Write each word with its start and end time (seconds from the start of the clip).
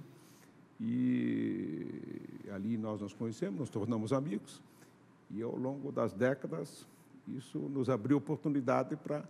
E 0.79 1.85
ali 2.51 2.75
nós 2.75 3.01
nos 3.01 3.13
conhecemos, 3.13 3.59
nos 3.59 3.69
tornamos 3.69 4.11
amigos. 4.11 4.61
E 5.29 5.43
ao 5.43 5.55
longo 5.55 5.91
das 5.91 6.11
décadas, 6.11 6.87
isso 7.27 7.59
nos 7.59 7.87
abriu 7.87 8.17
oportunidade 8.17 8.95
para 8.95 9.23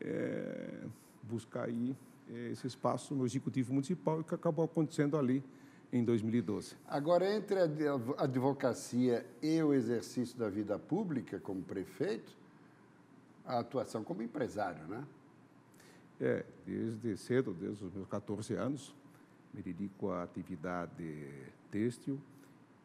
é, 0.00 0.84
buscar 1.22 1.64
aí 1.64 1.96
é, 2.32 2.50
esse 2.52 2.66
espaço 2.66 3.12
no 3.12 3.26
Executivo 3.26 3.72
Municipal, 3.72 4.20
e 4.20 4.24
que 4.24 4.34
acabou 4.34 4.64
acontecendo 4.64 5.16
ali 5.16 5.42
em 5.92 6.04
2012. 6.04 6.76
Agora, 6.86 7.34
entre 7.34 7.58
a 7.58 7.64
advocacia 8.18 9.26
e 9.42 9.62
o 9.62 9.72
exercício 9.74 10.38
da 10.38 10.48
vida 10.48 10.78
pública 10.78 11.38
como 11.40 11.62
prefeito, 11.62 12.32
a 13.44 13.58
atuação 13.58 14.04
como 14.04 14.22
empresário, 14.22 14.86
né? 14.86 15.04
É, 16.20 16.44
desde 16.66 17.16
cedo, 17.16 17.54
desde 17.54 17.84
os 17.84 17.94
meus 17.94 18.06
14 18.06 18.54
anos, 18.54 18.94
me 19.52 19.62
dedico 19.62 20.10
à 20.10 20.22
atividade 20.22 21.28
têxtil 21.70 22.20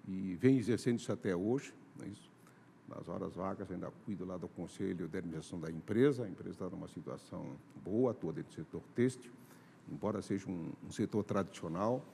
e 0.08 0.36
venho 0.36 0.58
exercendo 0.58 1.00
isso 1.00 1.12
até 1.12 1.36
hoje. 1.36 1.74
Não 1.98 2.06
é 2.06 2.10
isso? 2.10 2.32
Nas 2.88 3.08
horas 3.10 3.36
vagas, 3.36 3.70
ainda 3.70 3.92
cuido 4.06 4.26
lá 4.26 4.38
do 4.38 4.48
Conselho 4.48 5.08
de 5.08 5.18
Administração 5.18 5.60
da 5.60 5.70
empresa. 5.70 6.24
A 6.24 6.30
empresa 6.30 6.52
está 6.52 6.70
numa 6.70 6.88
situação 6.88 7.58
boa, 7.84 8.12
atua 8.12 8.32
dentro 8.32 8.52
do 8.52 8.56
setor 8.56 8.82
têxtil, 8.96 9.32
embora 9.92 10.22
seja 10.22 10.50
um, 10.50 10.72
um 10.88 10.92
setor 10.92 11.24
tradicional. 11.24 12.06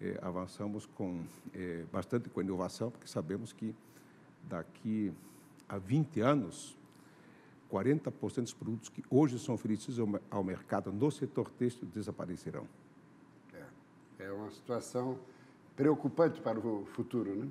É, 0.00 0.18
avançamos 0.22 0.86
com 0.86 1.24
é, 1.54 1.84
bastante 1.92 2.28
com 2.28 2.40
a 2.40 2.42
inovação, 2.42 2.90
porque 2.90 3.06
sabemos 3.06 3.52
que 3.52 3.74
daqui 4.42 5.12
a 5.68 5.78
20 5.78 6.20
anos, 6.20 6.76
40% 7.70 8.42
dos 8.42 8.52
produtos 8.52 8.88
que 8.88 9.02
hoje 9.08 9.38
são 9.38 9.54
oferecidos 9.54 9.98
ao, 9.98 10.08
ao 10.30 10.44
mercado 10.44 10.92
no 10.92 11.10
setor 11.10 11.48
têxtil 11.50 11.88
desaparecerão. 11.88 12.66
É, 13.52 14.24
é 14.24 14.32
uma 14.32 14.50
situação 14.50 15.18
preocupante 15.76 16.40
para 16.40 16.58
o 16.58 16.84
futuro, 16.86 17.34
né? 17.34 17.48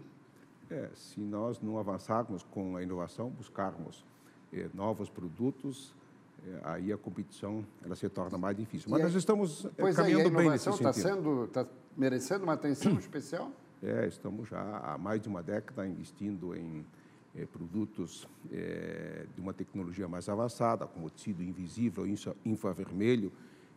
É, 0.69 0.89
se 0.95 1.19
nós 1.19 1.61
não 1.61 1.77
avançarmos 1.77 2.43
com 2.43 2.75
a 2.75 2.83
inovação, 2.83 3.29
buscarmos 3.29 4.05
é, 4.51 4.69
novos 4.73 5.09
produtos, 5.09 5.93
aí 6.63 6.91
a 6.91 6.97
competição 6.97 7.65
ela 7.85 7.95
se 7.95 8.09
torna 8.09 8.37
mais 8.37 8.57
difícil. 8.57 8.89
Mas 8.89 9.01
nós 9.01 9.13
estamos 9.13 9.67
pois 9.77 9.95
caminhando 9.95 10.27
é, 10.27 10.29
bem 10.29 10.49
nesse 10.49 10.65
sentido. 10.65 10.89
Está 10.89 10.93
sendo, 10.93 11.45
está 11.45 11.65
merecendo 11.97 12.43
uma 12.43 12.53
atenção 12.53 12.97
especial? 12.97 13.51
É, 13.81 14.07
estamos 14.07 14.47
já 14.47 14.61
há 14.61 14.97
mais 14.97 15.21
de 15.21 15.27
uma 15.27 15.43
década 15.43 15.85
investindo 15.87 16.55
em 16.55 16.85
é, 17.35 17.45
produtos 17.45 18.27
é, 18.51 19.25
de 19.33 19.41
uma 19.41 19.53
tecnologia 19.53 20.07
mais 20.07 20.29
avançada, 20.29 20.85
como 20.85 21.09
tecido 21.09 21.43
invisível, 21.43 22.05
infravermelho, 22.45 23.31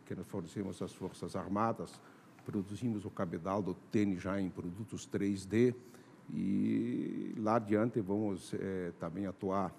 que 0.05 0.15
nós 0.15 0.27
fornecemos 0.27 0.81
às 0.81 0.93
Forças 0.93 1.35
Armadas, 1.35 1.99
produzimos 2.45 3.03
o 3.03 3.09
cabedal 3.09 3.61
do 3.61 3.73
tênis 3.91 4.21
já 4.21 4.39
em 4.39 4.49
produtos 4.49 5.07
3D, 5.07 5.75
e 6.33 7.33
lá 7.37 7.55
adiante 7.55 7.99
vamos 7.99 8.53
é, 8.53 8.91
também 8.99 9.25
atuar 9.25 9.73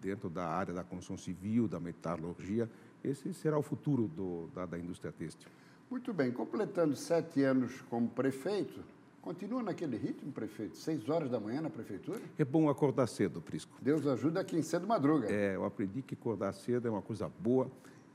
dentro 0.00 0.28
da 0.28 0.46
área 0.46 0.72
da 0.72 0.82
construção 0.82 1.16
civil, 1.16 1.68
da 1.68 1.78
metalurgia. 1.78 2.68
Esse 3.02 3.32
será 3.32 3.58
o 3.58 3.62
futuro 3.62 4.08
do, 4.08 4.48
da, 4.54 4.66
da 4.66 4.78
indústria 4.78 5.12
têxtil. 5.12 5.48
Muito 5.92 6.10
bem. 6.14 6.32
Completando 6.32 6.96
sete 6.96 7.42
anos 7.42 7.82
como 7.90 8.08
prefeito, 8.08 8.80
continua 9.20 9.62
naquele 9.62 9.98
ritmo, 9.98 10.32
prefeito? 10.32 10.74
Seis 10.78 11.06
horas 11.06 11.30
da 11.30 11.38
manhã 11.38 11.60
na 11.60 11.68
prefeitura? 11.68 12.18
É 12.38 12.46
bom 12.46 12.70
acordar 12.70 13.06
cedo, 13.06 13.42
Prisco. 13.42 13.76
Deus 13.78 14.06
ajuda 14.06 14.42
quem 14.42 14.62
cedo 14.62 14.86
madruga. 14.86 15.30
É, 15.30 15.54
eu 15.54 15.66
aprendi 15.66 16.00
que 16.00 16.14
acordar 16.14 16.54
cedo 16.54 16.88
é 16.88 16.90
uma 16.90 17.02
coisa 17.02 17.28
boa. 17.28 17.70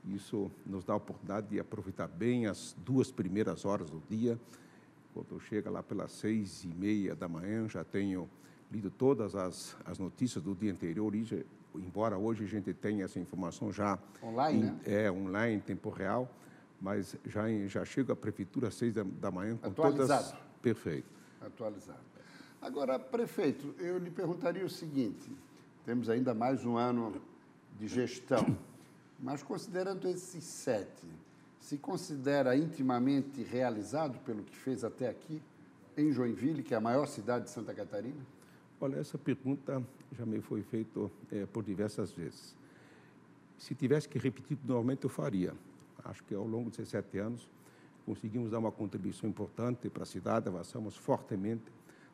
Isso 0.08 0.50
nos 0.66 0.84
dá 0.84 0.94
a 0.94 0.96
oportunidade 0.96 1.46
de 1.50 1.60
aproveitar 1.60 2.08
bem 2.08 2.48
as 2.48 2.74
duas 2.84 3.12
primeiras 3.12 3.64
horas 3.64 3.88
do 3.88 4.02
dia 4.10 4.36
quando 5.14 5.40
chega 5.40 5.70
lá 5.70 5.80
pelas 5.80 6.10
seis 6.10 6.64
e 6.64 6.68
meia 6.68 7.14
da 7.14 7.28
manhã, 7.28 7.68
já 7.68 7.84
tenho 7.84 8.28
lido 8.72 8.90
todas 8.90 9.36
as, 9.36 9.76
as 9.84 10.00
notícias 10.00 10.42
do 10.42 10.52
dia 10.52 10.72
anterior, 10.72 11.14
e 11.14 11.46
embora 11.76 12.18
hoje 12.18 12.42
a 12.42 12.48
gente 12.48 12.74
tenha 12.74 13.04
essa 13.04 13.20
informação 13.20 13.72
já 13.72 14.00
online, 14.20 14.58
em, 14.58 14.64
né? 14.64 14.80
é 14.84 15.10
online 15.12 15.56
em 15.56 15.60
tempo 15.60 15.90
real, 15.90 16.28
mas 16.80 17.16
já 17.26 17.48
já 17.66 17.84
chega 17.84 18.12
à 18.12 18.16
prefeitura 18.16 18.68
às 18.68 18.74
seis 18.74 18.94
da, 18.94 19.02
da 19.02 19.30
manhã 19.30 19.56
com 19.56 19.66
Atualizado. 19.68 20.24
todas 20.24 20.40
perfeito. 20.62 21.08
Atualizado. 21.40 21.98
Agora, 22.60 22.98
prefeito, 22.98 23.74
eu 23.78 23.98
lhe 23.98 24.10
perguntaria 24.10 24.64
o 24.64 24.70
seguinte: 24.70 25.30
temos 25.84 26.08
ainda 26.08 26.34
mais 26.34 26.64
um 26.64 26.76
ano 26.76 27.20
de 27.78 27.86
gestão, 27.86 28.56
mas 29.18 29.42
considerando 29.42 30.08
esses 30.08 30.44
sete, 30.44 31.06
se 31.60 31.76
considera 31.78 32.56
intimamente 32.56 33.42
realizado 33.42 34.18
pelo 34.20 34.42
que 34.42 34.56
fez 34.56 34.84
até 34.84 35.08
aqui 35.08 35.40
em 35.96 36.12
Joinville, 36.12 36.62
que 36.62 36.74
é 36.74 36.76
a 36.76 36.80
maior 36.80 37.06
cidade 37.06 37.44
de 37.44 37.50
Santa 37.50 37.74
Catarina? 37.74 38.24
Olha, 38.80 38.96
essa 38.96 39.18
pergunta 39.18 39.82
já 40.16 40.24
me 40.24 40.40
foi 40.40 40.62
feita 40.62 41.10
é, 41.32 41.44
por 41.46 41.64
diversas 41.64 42.12
vezes. 42.12 42.54
Se 43.58 43.74
tivesse 43.74 44.08
que 44.08 44.18
repetir 44.18 44.56
normalmente, 44.64 45.04
eu 45.04 45.10
faria. 45.10 45.52
Acho 46.04 46.22
que 46.24 46.34
ao 46.34 46.46
longo 46.46 46.70
de 46.70 46.84
sete 46.84 47.18
anos 47.18 47.48
conseguimos 48.04 48.50
dar 48.50 48.58
uma 48.58 48.72
contribuição 48.72 49.28
importante 49.28 49.90
para 49.90 50.02
a 50.02 50.06
cidade, 50.06 50.48
avançamos 50.48 50.96
fortemente 50.96 51.70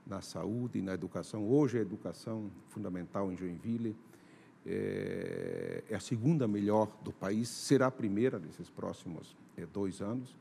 na 0.06 0.20
saúde 0.20 0.78
e 0.78 0.82
na 0.82 0.92
educação. 0.92 1.48
Hoje 1.48 1.78
a 1.78 1.80
educação 1.80 2.50
fundamental 2.68 3.30
em 3.32 3.36
Joinville 3.36 3.96
é, 4.66 5.82
é, 5.90 5.94
a 5.94 6.00
segunda 6.00 6.48
melhor 6.48 6.90
do 7.02 7.12
país, 7.12 7.48
será 7.48 7.86
a 7.86 7.90
primeira 7.90 8.38
nesses 8.38 8.70
próximos 8.70 9.36
é, 9.56 9.66
dois 9.66 10.00
anos. 10.00 10.36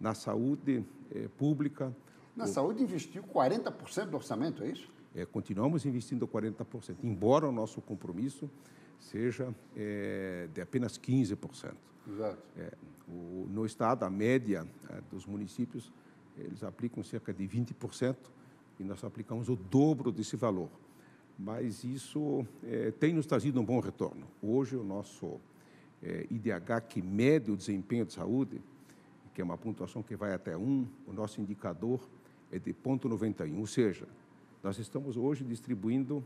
Na 0.00 0.14
saúde 0.14 0.84
é, 1.10 1.28
pública. 1.28 1.94
Na 2.34 2.44
o, 2.44 2.46
saúde 2.46 2.82
investiu 2.82 3.22
40% 3.22 4.06
do 4.06 4.16
orçamento, 4.16 4.62
é 4.62 4.70
isso? 4.70 4.88
É, 5.14 5.26
continuamos 5.26 5.84
investindo 5.84 6.26
40%, 6.26 6.96
embora 7.02 7.48
o 7.48 7.52
nosso 7.52 7.80
compromisso 7.80 8.50
seja 8.98 9.54
é, 9.76 10.48
de 10.52 10.60
apenas 10.60 10.98
15%. 10.98 11.74
Exato. 12.08 12.42
É, 12.56 12.72
o, 13.08 13.46
no 13.50 13.66
estado, 13.66 14.04
a 14.04 14.10
média 14.10 14.66
é, 14.90 15.00
dos 15.10 15.26
municípios, 15.26 15.92
eles 16.36 16.62
aplicam 16.62 17.02
cerca 17.02 17.32
de 17.32 17.46
20% 17.46 18.16
e 18.80 18.84
nós 18.84 19.02
aplicamos 19.04 19.48
o 19.48 19.56
dobro 19.56 20.10
desse 20.10 20.36
valor 20.36 20.70
mas 21.38 21.84
isso 21.84 22.44
é, 22.64 22.90
tem 22.90 23.14
nos 23.14 23.24
trazido 23.24 23.60
um 23.60 23.64
bom 23.64 23.78
retorno. 23.78 24.26
Hoje, 24.42 24.74
o 24.74 24.82
nosso 24.82 25.40
é, 26.02 26.26
IDH, 26.28 26.80
que 26.88 27.00
mede 27.00 27.52
o 27.52 27.56
desempenho 27.56 28.04
de 28.04 28.12
saúde, 28.12 28.60
que 29.32 29.40
é 29.40 29.44
uma 29.44 29.56
pontuação 29.56 30.02
que 30.02 30.16
vai 30.16 30.34
até 30.34 30.56
1, 30.56 30.86
o 31.06 31.12
nosso 31.12 31.40
indicador 31.40 32.00
é 32.50 32.58
de 32.58 32.72
ponto 32.72 33.08
91, 33.08 33.56
ou 33.60 33.66
seja, 33.68 34.08
nós 34.64 34.78
estamos 34.78 35.16
hoje 35.16 35.44
distribuindo 35.44 36.24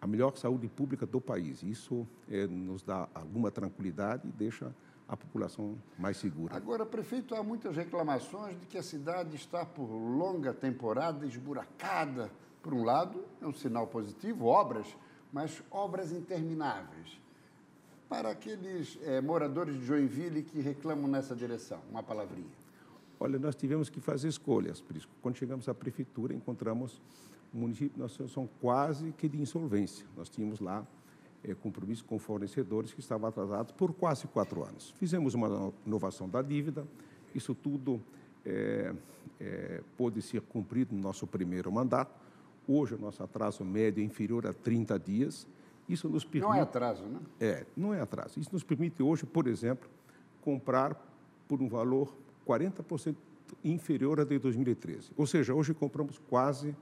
a 0.00 0.06
melhor 0.06 0.34
saúde 0.38 0.66
pública 0.66 1.04
do 1.04 1.20
país. 1.20 1.62
Isso 1.62 2.06
é, 2.30 2.46
nos 2.46 2.82
dá 2.82 3.06
alguma 3.14 3.50
tranquilidade 3.50 4.26
e 4.26 4.32
deixa 4.32 4.74
a 5.12 5.16
população 5.16 5.76
mais 5.98 6.16
segura. 6.16 6.56
Agora, 6.56 6.86
prefeito, 6.86 7.34
há 7.34 7.42
muitas 7.42 7.76
reclamações 7.76 8.58
de 8.58 8.64
que 8.64 8.78
a 8.78 8.82
cidade 8.82 9.36
está 9.36 9.62
por 9.62 9.84
longa 9.84 10.54
temporada 10.54 11.26
esburacada, 11.26 12.30
por 12.62 12.72
um 12.72 12.82
lado, 12.82 13.22
é 13.42 13.46
um 13.46 13.52
sinal 13.52 13.86
positivo, 13.86 14.46
obras, 14.46 14.86
mas 15.30 15.62
obras 15.70 16.12
intermináveis. 16.12 17.20
Para 18.08 18.30
aqueles 18.30 18.98
é, 19.02 19.20
moradores 19.20 19.78
de 19.78 19.84
Joinville 19.84 20.42
que 20.42 20.60
reclamam 20.60 21.06
nessa 21.06 21.36
direção, 21.36 21.80
uma 21.90 22.02
palavrinha. 22.02 22.62
Olha, 23.20 23.38
nós 23.38 23.54
tivemos 23.54 23.90
que 23.90 24.00
fazer 24.00 24.28
escolhas, 24.28 24.80
Prisco. 24.80 25.12
Quando 25.20 25.36
chegamos 25.36 25.68
à 25.68 25.74
prefeitura, 25.74 26.32
encontramos 26.32 27.02
o 27.52 27.58
município, 27.58 28.00
nós 28.00 28.12
somos 28.12 28.50
quase 28.62 29.12
que 29.12 29.28
de 29.28 29.38
insolvência. 29.38 30.06
Nós 30.16 30.30
tínhamos 30.30 30.58
lá 30.58 30.86
compromisso 31.60 32.04
com 32.04 32.18
fornecedores 32.18 32.92
que 32.92 33.00
estavam 33.00 33.28
atrasados 33.28 33.72
por 33.72 33.92
quase 33.92 34.26
quatro 34.28 34.62
anos. 34.62 34.94
Fizemos 34.98 35.34
uma 35.34 35.72
inovação 35.84 36.28
da 36.28 36.40
dívida, 36.40 36.86
isso 37.34 37.54
tudo 37.54 38.00
é, 38.46 38.94
é, 39.40 39.80
pôde 39.96 40.22
ser 40.22 40.40
cumprido 40.42 40.94
no 40.94 41.00
nosso 41.00 41.26
primeiro 41.26 41.70
mandato. 41.70 42.14
Hoje, 42.66 42.94
o 42.94 42.98
nosso 42.98 43.22
atraso 43.22 43.64
médio 43.64 44.02
é 44.02 44.04
inferior 44.04 44.46
a 44.46 44.52
30 44.52 44.98
dias. 44.98 45.46
Isso 45.88 46.08
nos 46.08 46.24
permite... 46.24 46.48
Não 46.48 46.54
é 46.54 46.60
atraso, 46.60 47.04
né? 47.04 47.18
É, 47.40 47.66
não 47.76 47.92
é 47.92 48.00
atraso. 48.00 48.38
Isso 48.38 48.50
nos 48.52 48.62
permite 48.62 49.02
hoje, 49.02 49.26
por 49.26 49.48
exemplo, 49.48 49.90
comprar 50.40 50.96
por 51.48 51.60
um 51.60 51.68
valor 51.68 52.14
40% 52.46 53.16
inferior 53.64 54.20
a 54.20 54.24
de 54.24 54.38
2013. 54.38 55.10
Ou 55.16 55.26
seja, 55.26 55.54
hoje 55.54 55.74
compramos 55.74 56.18
quase 56.30 56.74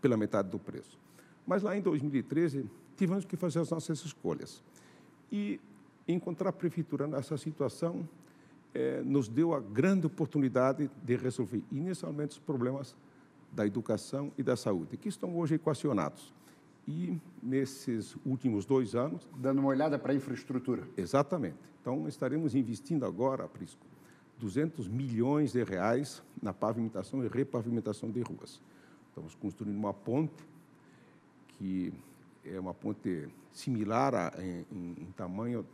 pela 0.00 0.16
metade 0.16 0.48
do 0.48 0.58
preço. 0.58 0.98
Mas 1.46 1.62
lá 1.62 1.76
em 1.76 1.80
2013, 1.80 2.68
tivemos 2.98 3.24
que 3.24 3.36
fazer 3.36 3.60
as 3.60 3.70
nossas 3.70 4.04
escolhas. 4.04 4.62
E 5.30 5.60
encontrar 6.06 6.50
a 6.50 6.52
prefeitura 6.52 7.06
nessa 7.06 7.36
situação 7.36 8.08
é, 8.74 9.00
nos 9.02 9.28
deu 9.28 9.54
a 9.54 9.60
grande 9.60 10.06
oportunidade 10.06 10.90
de 11.02 11.16
resolver 11.16 11.62
inicialmente 11.70 12.32
os 12.32 12.38
problemas 12.38 12.96
da 13.52 13.66
educação 13.66 14.32
e 14.36 14.42
da 14.42 14.56
saúde, 14.56 14.96
que 14.96 15.08
estão 15.08 15.36
hoje 15.38 15.54
equacionados. 15.54 16.34
E 16.86 17.20
nesses 17.42 18.16
últimos 18.24 18.64
dois 18.64 18.94
anos. 18.94 19.28
Dando 19.36 19.58
uma 19.58 19.68
olhada 19.68 19.98
para 19.98 20.12
a 20.12 20.16
infraestrutura. 20.16 20.88
Exatamente. 20.96 21.56
Então, 21.80 22.08
estaremos 22.08 22.54
investindo 22.54 23.04
agora, 23.04 23.46
Prisco, 23.46 23.84
200 24.38 24.88
milhões 24.88 25.52
de 25.52 25.62
reais 25.62 26.22
na 26.42 26.52
pavimentação 26.52 27.22
e 27.22 27.28
repavimentação 27.28 28.10
de 28.10 28.22
ruas. 28.22 28.60
Estamos 29.08 29.34
construindo 29.34 29.76
uma 29.76 29.92
ponte 29.92 30.42
que 31.58 31.92
é 32.54 32.60
uma 32.60 32.74
ponte 32.74 33.28
similar 33.52 34.14
a, 34.14 34.32
em, 34.42 34.64
em, 34.72 35.12
tamanho 35.16 35.66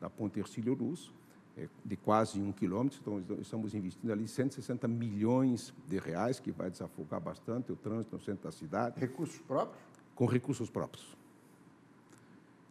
da 0.00 0.08
ponte 0.08 0.38
Ercílio 0.38 0.74
Luz, 0.74 1.12
é, 1.56 1.68
de 1.84 1.96
quase 1.96 2.40
um 2.40 2.52
quilômetro. 2.52 2.98
Então, 3.00 3.38
estamos 3.40 3.74
investindo 3.74 4.10
ali 4.10 4.26
160 4.26 4.86
milhões 4.88 5.72
de 5.88 5.98
reais, 5.98 6.40
que 6.40 6.50
vai 6.50 6.70
desafogar 6.70 7.20
bastante 7.20 7.70
o 7.72 7.76
trânsito 7.76 8.16
no 8.16 8.22
centro 8.22 8.44
da 8.44 8.52
cidade. 8.52 8.98
Recursos 8.98 9.38
próprios? 9.40 9.82
Com 10.14 10.26
recursos 10.26 10.70
próprios. 10.70 11.16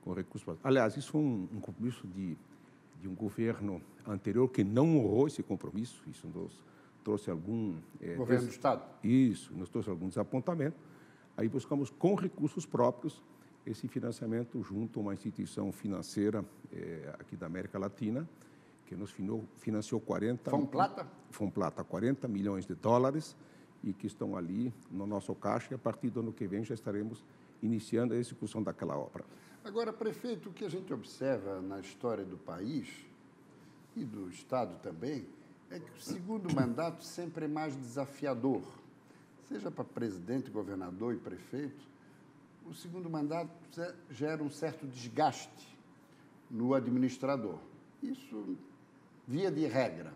Com 0.03 0.13
recursos 0.13 0.43
próprios. 0.43 0.65
Aliás, 0.65 0.97
isso 0.97 1.11
foi 1.11 1.21
um, 1.21 1.47
um 1.53 1.59
compromisso 1.59 2.07
de, 2.07 2.37
de 2.99 3.07
um 3.07 3.13
governo 3.13 3.81
anterior 4.07 4.47
que 4.49 4.63
não 4.63 4.97
honrou 4.97 5.27
esse 5.27 5.43
compromisso. 5.43 6.03
Isso 6.07 6.27
nos 6.27 6.51
trouxe 7.03 7.29
algum... 7.29 7.75
É, 8.01 8.15
governo 8.15 8.45
des... 8.45 8.53
do 8.53 8.55
Estado? 8.55 8.83
Isso, 9.03 9.53
nos 9.53 9.69
trouxe 9.69 9.89
algum 9.89 10.07
desapontamento. 10.07 10.77
Aí 11.37 11.47
buscamos, 11.47 11.89
com 11.89 12.15
recursos 12.15 12.65
próprios, 12.65 13.21
esse 13.65 13.87
financiamento 13.87 14.61
junto 14.63 14.99
a 14.99 15.03
uma 15.03 15.13
instituição 15.13 15.71
financeira 15.71 16.43
é, 16.71 17.15
aqui 17.19 17.35
da 17.35 17.45
América 17.45 17.77
Latina, 17.77 18.27
que 18.85 18.95
nos 18.95 19.13
financiou 19.57 20.01
40... 20.01 20.49
Fomplata? 20.49 21.07
Fomplata, 21.29 21.83
40 21.83 22.27
milhões 22.27 22.65
de 22.65 22.75
dólares 22.75 23.35
e 23.83 23.93
que 23.93 24.07
estão 24.07 24.35
ali 24.35 24.73
no 24.89 25.07
nosso 25.07 25.33
caixa 25.35 25.69
e 25.71 25.75
a 25.75 25.77
partir 25.77 26.09
do 26.09 26.19
ano 26.19 26.33
que 26.33 26.47
vem 26.47 26.63
já 26.63 26.73
estaremos 26.73 27.23
iniciando 27.61 28.13
a 28.13 28.17
execução 28.17 28.61
daquela 28.61 28.97
obra. 28.97 29.23
Agora, 29.63 29.93
prefeito, 29.93 30.49
o 30.49 30.53
que 30.53 30.65
a 30.65 30.69
gente 30.69 30.91
observa 30.93 31.61
na 31.61 31.79
história 31.79 32.25
do 32.25 32.37
país 32.37 32.89
e 33.95 34.03
do 34.03 34.29
Estado 34.29 34.79
também 34.81 35.27
é 35.69 35.79
que 35.79 35.91
o 35.91 36.01
segundo 36.01 36.51
mandato 36.53 37.03
sempre 37.03 37.45
é 37.45 37.47
mais 37.47 37.75
desafiador, 37.75 38.63
seja 39.47 39.69
para 39.69 39.83
presidente, 39.83 40.49
governador 40.49 41.13
e 41.13 41.17
prefeito, 41.17 41.90
o 42.65 42.73
segundo 42.73 43.09
mandato 43.09 43.51
gera 44.09 44.43
um 44.43 44.49
certo 44.49 44.87
desgaste 44.87 45.77
no 46.49 46.73
administrador. 46.73 47.57
Isso 48.01 48.57
via 49.27 49.51
de 49.51 49.65
regra. 49.65 50.13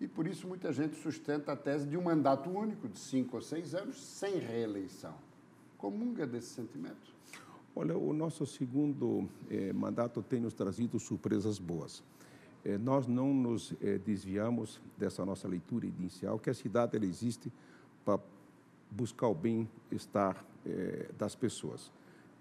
E 0.00 0.06
por 0.06 0.26
isso 0.26 0.46
muita 0.46 0.72
gente 0.72 0.96
sustenta 0.96 1.52
a 1.52 1.56
tese 1.56 1.86
de 1.88 1.96
um 1.96 2.02
mandato 2.02 2.50
único, 2.50 2.88
de 2.88 2.98
cinco 2.98 3.36
ou 3.36 3.42
seis 3.42 3.74
anos, 3.74 4.00
sem 4.00 4.38
reeleição. 4.38 5.14
Comunga 5.78 6.26
desse 6.26 6.48
sentimento? 6.48 7.14
Olha, 7.74 7.96
o 7.96 8.12
nosso 8.12 8.46
segundo 8.46 9.28
eh, 9.50 9.72
mandato 9.72 10.22
tem 10.22 10.40
nos 10.40 10.54
trazido 10.54 10.98
surpresas 10.98 11.58
boas. 11.58 12.02
Eh, 12.64 12.78
nós 12.78 13.06
não 13.06 13.32
nos 13.32 13.74
eh, 13.82 13.98
desviamos 13.98 14.80
dessa 14.96 15.24
nossa 15.24 15.46
leitura 15.46 15.86
inicial, 15.86 16.38
que 16.38 16.50
a 16.50 16.54
cidade 16.54 16.96
ela 16.96 17.06
existe 17.06 17.52
para 18.04 18.18
buscar 18.90 19.28
o 19.28 19.34
bem-estar 19.34 20.44
eh, 20.66 21.10
das 21.16 21.36
pessoas. 21.36 21.92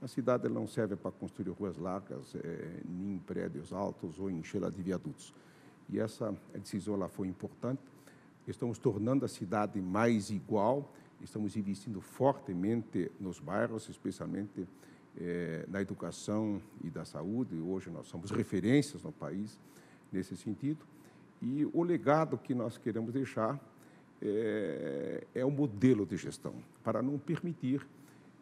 A 0.01 0.07
cidade 0.07 0.49
não 0.49 0.67
serve 0.67 0.95
para 0.95 1.11
construir 1.11 1.51
ruas 1.51 1.77
largas, 1.77 2.33
eh, 2.35 2.81
nem 2.83 3.19
prédios 3.19 3.71
altos 3.71 4.19
ou 4.19 4.31
encher 4.31 4.67
de 4.71 4.81
viadutos. 4.81 5.31
E 5.87 5.99
essa 5.99 6.35
decisão 6.53 6.95
lá 6.95 7.07
foi 7.07 7.27
importante. 7.27 7.81
Estamos 8.47 8.79
tornando 8.79 9.25
a 9.25 9.27
cidade 9.27 9.79
mais 9.79 10.31
igual, 10.31 10.91
estamos 11.21 11.55
investindo 11.55 12.01
fortemente 12.01 13.11
nos 13.19 13.39
bairros, 13.39 13.87
especialmente 13.89 14.67
eh, 15.17 15.63
na 15.67 15.79
educação 15.79 16.59
e 16.83 16.89
da 16.89 17.05
saúde. 17.05 17.55
Hoje 17.59 17.91
nós 17.91 18.07
somos 18.07 18.31
referências 18.31 19.03
no 19.03 19.11
país 19.11 19.59
nesse 20.11 20.35
sentido. 20.35 20.83
E 21.41 21.63
o 21.71 21.83
legado 21.83 22.39
que 22.39 22.55
nós 22.55 22.77
queremos 22.77 23.13
deixar 23.13 23.59
é, 24.21 25.23
é 25.35 25.45
o 25.45 25.51
modelo 25.51 26.05
de 26.05 26.17
gestão, 26.17 26.55
para 26.83 27.01
não 27.01 27.19
permitir 27.19 27.85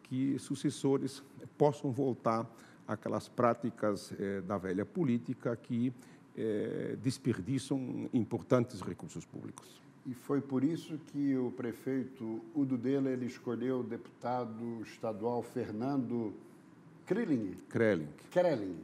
que 0.04 0.38
sucessores 0.38 1.22
possam 1.58 1.90
voltar 1.90 2.48
àquelas 2.86 3.28
práticas 3.28 4.12
é, 4.18 4.40
da 4.40 4.56
velha 4.58 4.84
política 4.84 5.56
que 5.56 5.92
é, 6.36 6.96
desperdiçam 7.02 8.08
importantes 8.12 8.80
recursos 8.80 9.24
públicos. 9.24 9.82
E 10.06 10.12
foi 10.12 10.40
por 10.40 10.62
isso 10.62 10.98
que 11.06 11.36
o 11.36 11.50
prefeito 11.50 12.42
Udo 12.54 12.76
Dela 12.76 13.08
ele 13.08 13.26
escolheu 13.26 13.80
o 13.80 13.82
deputado 13.82 14.82
estadual 14.82 15.42
Fernando 15.42 16.34
Krilling. 17.06 17.56
Krelling. 17.68 18.08
Krelling. 18.30 18.78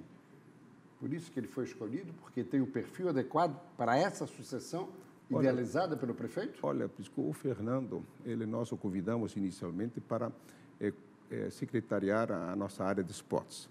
Por 0.99 1.13
isso 1.13 1.31
que 1.31 1.41
ele 1.41 1.49
foi 1.49 1.65
escolhido, 1.65 2.13
porque 2.21 2.43
tem 2.43 2.61
o 2.61 2.67
perfil 2.67 3.09
adequado 3.11 3.59
para 3.77 3.97
essa 3.97 4.27
sucessão 4.27 4.89
olha, 5.31 5.49
idealizada 5.49 5.97
pelo 5.97 6.15
prefeito? 6.15 6.59
Olha, 6.63 6.91
o 7.17 7.33
Fernando, 7.33 8.05
ele 8.25 8.47
nós 8.47 8.73
o 8.73 8.77
convidamos 8.77 9.37
inicialmente 9.37 10.01
para 10.01 10.33
é, 10.81 10.93
é, 11.31 11.51
secretariar 11.51 12.31
a 12.31 12.55
nossa 12.57 12.85
área 12.85 13.03
de 13.03 13.13
esportes. 13.13 13.69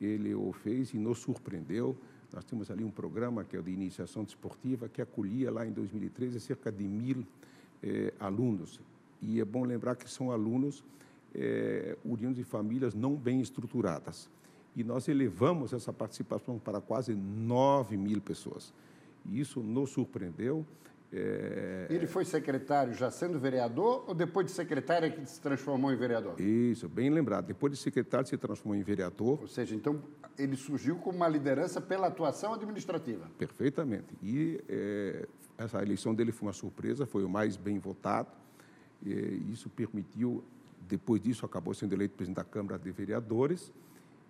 Ele 0.00 0.34
o 0.34 0.52
fez 0.52 0.92
e 0.92 0.98
nos 0.98 1.18
surpreendeu. 1.18 1.96
Nós 2.32 2.44
temos 2.44 2.70
ali 2.70 2.84
um 2.84 2.90
programa 2.90 3.44
que 3.44 3.56
é 3.56 3.60
o 3.60 3.62
de 3.62 3.70
iniciação 3.70 4.24
desportiva, 4.24 4.88
que 4.88 5.00
acolhia 5.00 5.50
lá 5.50 5.66
em 5.66 5.72
2013 5.72 6.40
cerca 6.40 6.70
de 6.70 6.84
mil 6.84 7.24
é, 7.82 8.12
alunos. 8.18 8.80
E 9.22 9.40
é 9.40 9.44
bom 9.44 9.64
lembrar 9.64 9.96
que 9.96 10.10
são 10.10 10.30
alunos 10.30 10.84
é, 11.34 11.96
oriundos 12.04 12.36
de 12.36 12.44
famílias 12.44 12.94
não 12.94 13.14
bem 13.14 13.40
estruturadas. 13.40 14.28
E 14.74 14.84
nós 14.84 15.08
elevamos 15.08 15.72
essa 15.72 15.92
participação 15.92 16.58
para 16.58 16.80
quase 16.80 17.14
9 17.14 17.96
mil 17.96 18.20
pessoas. 18.20 18.74
E 19.24 19.40
isso 19.40 19.60
nos 19.60 19.90
surpreendeu 19.90 20.66
é... 21.18 21.86
Ele 21.88 22.06
foi 22.06 22.24
secretário 22.24 22.92
já 22.92 23.10
sendo 23.10 23.38
vereador 23.38 24.04
ou 24.06 24.14
depois 24.14 24.46
de 24.46 24.52
secretário 24.52 25.06
é 25.06 25.10
que 25.10 25.24
se 25.24 25.40
transformou 25.40 25.92
em 25.92 25.96
vereador? 25.96 26.38
Isso, 26.40 26.88
bem 26.88 27.08
lembrado. 27.08 27.46
Depois 27.46 27.72
de 27.72 27.78
secretário 27.78 28.28
se 28.28 28.36
transformou 28.36 28.76
em 28.76 28.82
vereador. 28.82 29.40
Ou 29.40 29.48
seja, 29.48 29.74
então 29.74 30.02
ele 30.38 30.56
surgiu 30.56 30.96
como 30.96 31.16
uma 31.16 31.28
liderança 31.28 31.80
pela 31.80 32.08
atuação 32.08 32.52
administrativa. 32.52 33.30
Perfeitamente. 33.38 34.14
E 34.22 34.60
é, 34.68 35.26
essa 35.56 35.80
eleição 35.82 36.14
dele 36.14 36.32
foi 36.32 36.48
uma 36.48 36.52
surpresa, 36.52 37.06
foi 37.06 37.24
o 37.24 37.28
mais 37.28 37.56
bem 37.56 37.78
votado. 37.78 38.28
E 39.02 39.50
isso 39.50 39.70
permitiu, 39.70 40.44
depois 40.88 41.20
disso, 41.22 41.46
acabou 41.46 41.72
sendo 41.72 41.94
eleito 41.94 42.14
presidente 42.14 42.36
da 42.36 42.44
Câmara 42.44 42.78
de 42.78 42.90
Vereadores. 42.90 43.72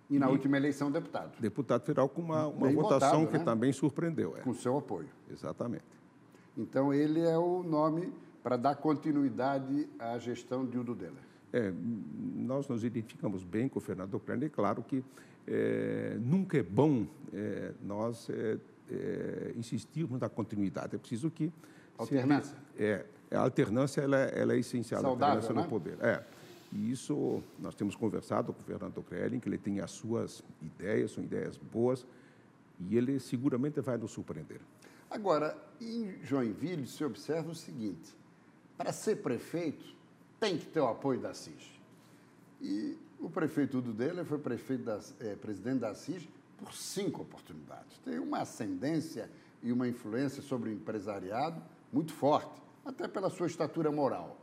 E 0.09 0.17
na 0.17 0.27
e, 0.27 0.29
última 0.29 0.55
eleição, 0.55 0.89
deputado. 0.89 1.37
Deputado 1.39 1.81
federal 1.81 2.07
com 2.07 2.21
uma, 2.21 2.47
uma 2.47 2.69
votação 2.71 3.21
votado, 3.21 3.27
que 3.27 3.37
né? 3.39 3.43
também 3.43 3.73
surpreendeu. 3.73 4.37
É. 4.37 4.41
Com 4.41 4.53
seu 4.53 4.77
apoio. 4.77 5.09
Exatamente. 5.29 5.96
Então, 6.57 6.93
ele 6.93 7.21
é 7.21 7.37
o 7.37 7.61
nome 7.63 8.11
para 8.43 8.57
dar 8.57 8.75
continuidade 8.75 9.87
à 9.99 10.17
gestão 10.17 10.65
de 10.65 10.77
Udo 10.77 10.95
Deller. 10.95 11.21
É, 11.53 11.71
nós 12.35 12.67
nos 12.67 12.83
identificamos 12.83 13.43
bem 13.43 13.69
com 13.69 13.79
o 13.79 13.81
Fernando 13.81 14.19
Klein. 14.19 14.45
É 14.45 14.49
claro 14.49 14.83
que 14.83 15.03
é, 15.47 16.17
nunca 16.19 16.57
é 16.57 16.63
bom 16.63 17.05
é, 17.33 17.73
nós 17.85 18.29
é, 18.29 18.57
é, 18.91 19.53
insistirmos 19.55 20.19
na 20.19 20.29
continuidade. 20.29 20.95
É 20.95 20.97
preciso 20.97 21.29
que... 21.29 21.51
Alternância. 21.97 22.55
é, 22.77 23.05
a 23.31 23.39
alternância 23.39 24.01
ela, 24.01 24.17
ela 24.17 24.53
é 24.53 24.59
essencial. 24.59 25.01
Saudável, 25.01 25.25
a 25.25 25.37
alternância 25.37 25.55
né? 25.55 25.61
no 25.61 25.67
poder. 25.67 25.97
É. 26.01 26.23
E 26.71 26.91
isso, 26.91 27.41
nós 27.59 27.75
temos 27.75 27.95
conversado 27.95 28.53
com 28.53 28.61
o 28.61 28.63
Fernando 28.63 29.01
Krelin, 29.01 29.39
que 29.39 29.47
ele 29.47 29.57
tem 29.57 29.79
as 29.79 29.91
suas 29.91 30.43
ideias, 30.61 31.11
são 31.11 31.23
ideias 31.23 31.57
boas, 31.57 32.05
e 32.79 32.97
ele 32.97 33.19
seguramente 33.19 33.79
vai 33.81 33.97
nos 33.97 34.11
surpreender. 34.11 34.59
Agora, 35.09 35.57
em 35.79 36.21
Joinville 36.23 36.87
se 36.87 37.03
observa 37.03 37.51
o 37.51 37.55
seguinte: 37.55 38.15
para 38.77 38.91
ser 38.91 39.17
prefeito, 39.17 39.85
tem 40.39 40.57
que 40.57 40.65
ter 40.65 40.79
o 40.79 40.87
apoio 40.87 41.19
da 41.19 41.33
CIS. 41.33 41.79
E 42.61 42.97
o 43.19 43.29
prefeito 43.29 43.81
do 43.81 43.93
dele 43.93 44.23
foi 44.23 44.37
prefeito 44.37 44.83
da, 44.83 44.99
é, 45.19 45.35
presidente 45.35 45.79
da 45.79 45.93
CIS 45.93 46.27
por 46.57 46.73
cinco 46.73 47.21
oportunidades. 47.21 47.97
Tem 47.99 48.19
uma 48.19 48.39
ascendência 48.39 49.29
e 49.63 49.71
uma 49.71 49.87
influência 49.87 50.41
sobre 50.41 50.69
o 50.69 50.73
empresariado 50.73 51.61
muito 51.91 52.13
forte, 52.13 52.61
até 52.85 53.07
pela 53.07 53.29
sua 53.29 53.47
estatura 53.47 53.91
moral. 53.91 54.39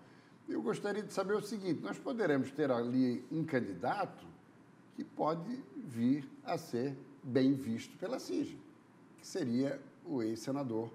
Eu 0.48 0.60
gostaria 0.62 1.02
de 1.02 1.12
saber 1.12 1.34
o 1.34 1.42
seguinte: 1.42 1.82
nós 1.82 1.98
poderemos 1.98 2.50
ter 2.50 2.70
ali 2.70 3.24
um 3.30 3.44
candidato 3.44 4.26
que 4.96 5.04
pode 5.04 5.62
vir 5.76 6.28
a 6.44 6.56
ser 6.56 6.96
bem 7.22 7.54
visto 7.54 7.96
pela 7.98 8.18
CIG, 8.18 8.58
que 9.18 9.26
seria 9.26 9.80
o 10.04 10.22
ex-senador 10.22 10.90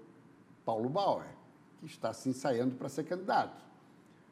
Paulo 0.64 0.88
Bauer, 0.88 1.26
que 1.80 1.86
está 1.86 2.12
se 2.12 2.28
ensaiando 2.28 2.74
para 2.76 2.88
ser 2.88 3.04
candidato. 3.04 3.64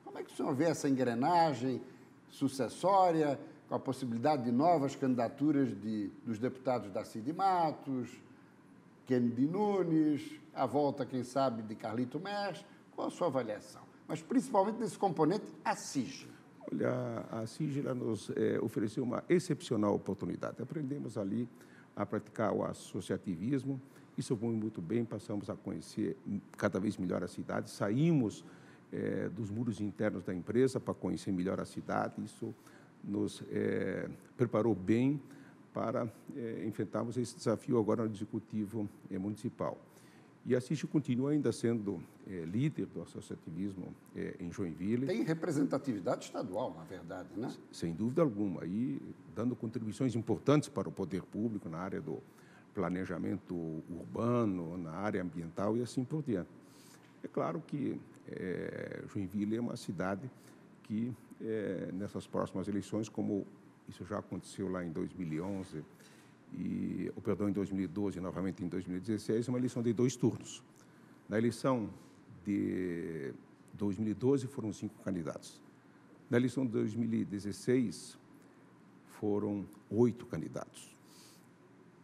Como 0.05 0.19
é 0.19 0.23
que 0.23 0.33
o 0.33 0.37
senhor 0.37 0.55
vê 0.55 0.65
essa 0.65 0.89
engrenagem 0.89 1.81
sucessória, 2.29 3.39
com 3.69 3.75
a 3.75 3.79
possibilidade 3.79 4.45
de 4.45 4.53
novas 4.53 4.97
candidaturas 4.97 5.69
de, 5.81 6.09
dos 6.25 6.39
deputados 6.39 6.91
da 6.91 7.05
Cid 7.05 7.33
Matos, 7.33 8.09
Kennedy 9.07 9.47
Nunes, 9.47 10.39
a 10.55 10.67
volta, 10.67 11.05
quem 11.05 11.23
sabe, 11.23 11.63
de 11.63 11.75
Carlito 11.75 12.19
Mers? 12.19 12.65
Qual 12.95 13.09
a 13.09 13.11
sua 13.11 13.27
avaliação? 13.27 13.83
Mas 14.07 14.23
principalmente 14.23 14.79
nesse 14.79 14.99
componente, 14.99 15.45
a 15.65 15.75
CIG. 15.75 16.29
Olha, 16.71 17.25
a 17.31 17.47
CIG 17.47 17.83
nos 17.95 18.31
é, 18.31 18.59
ofereceu 18.61 19.05
uma 19.05 19.23
excepcional 19.29 19.95
oportunidade. 19.95 20.63
Aprendemos 20.63 21.17
ali 21.17 21.49
a 21.95 22.05
praticar 22.07 22.53
o 22.53 22.65
associativismo, 22.65 23.81
isso 24.19 24.37
foi 24.37 24.51
muito 24.51 24.83
bem, 24.83 25.05
passamos 25.05 25.49
a 25.49 25.55
conhecer 25.55 26.17
cada 26.57 26.81
vez 26.81 26.97
melhor 26.97 27.23
a 27.23 27.29
cidade, 27.29 27.71
saímos 27.71 28.45
é, 28.93 29.29
dos 29.29 29.49
muros 29.49 29.81
internos 29.81 30.25
da 30.25 30.35
empresa 30.35 30.81
para 30.81 30.93
conhecer 30.93 31.33
melhor 31.33 31.61
a 31.61 31.65
cidade, 31.65 32.15
isso 32.25 32.55
nos 33.03 33.43
é, 33.51 34.11
preparou 34.37 34.75
bem 34.75 35.21
para 35.73 36.13
é, 36.37 36.65
enfrentarmos 36.67 37.17
esse 37.17 37.37
desafio 37.37 37.79
agora 37.79 38.05
no 38.05 38.13
Executivo 38.13 38.89
Municipal. 39.11 39.79
E 40.45 40.57
a 40.57 40.61
CIST 40.61 40.87
continua 40.87 41.33
ainda 41.33 41.53
sendo 41.53 42.03
é, 42.27 42.45
líder 42.45 42.87
do 42.87 43.03
associativismo 43.03 43.95
é, 44.17 44.35
em 44.41 44.51
Joinville. 44.51 45.07
Tem 45.07 45.23
representatividade 45.23 46.25
estadual, 46.25 46.75
na 46.75 46.85
verdade, 46.85 47.29
né? 47.37 47.53
Sem 47.71 47.93
dúvida 47.93 48.23
alguma, 48.23 48.65
e 48.65 48.99
dando 49.37 49.55
contribuições 49.55 50.15
importantes 50.15 50.69
para 50.69 50.89
o 50.89 50.93
poder 50.93 51.23
público 51.23 51.69
na 51.69 51.79
área 51.79 52.01
do 52.01 52.23
planejamento 52.79 53.57
urbano, 53.91 54.79
na 54.79 54.93
área 54.93 55.21
ambiental 55.21 55.77
e 55.77 55.83
assim 55.83 56.05
por 56.05 56.23
diante. 56.23 56.49
É 57.25 57.27
claro 57.27 57.61
que 57.67 58.01
é, 58.29 59.03
Joinville 59.13 59.57
é 59.57 59.61
uma 59.61 59.77
cidade 59.77 60.31
que, 60.85 61.13
é, 61.41 61.91
nessas 61.93 62.25
próximas 62.25 62.69
eleições, 62.69 63.09
como 63.09 63.45
isso 63.89 64.05
já 64.05 64.21
aconteceu 64.21 64.71
lá 64.71 64.85
em 64.85 64.93
2011, 64.93 65.83
e, 66.55 67.11
o 67.17 67.21
perdão, 67.21 67.49
em 67.49 67.53
2012 67.53 68.19
e 68.19 68.21
novamente 68.21 68.65
em 68.65 68.69
2016, 68.69 69.49
uma 69.49 69.59
eleição 69.59 69.83
de 69.83 69.93
dois 69.93 70.15
turnos. 70.15 70.63
Na 71.29 71.37
eleição 71.37 71.91
de 72.45 73.35
2012 73.73 74.47
foram 74.47 74.73
cinco 74.73 74.95
candidatos. 75.03 75.61
Na 76.31 76.37
eleição 76.37 76.65
de 76.65 76.71
2016 76.71 78.17
foram 79.19 79.67
oito 79.91 80.27
candidatos. 80.27 80.98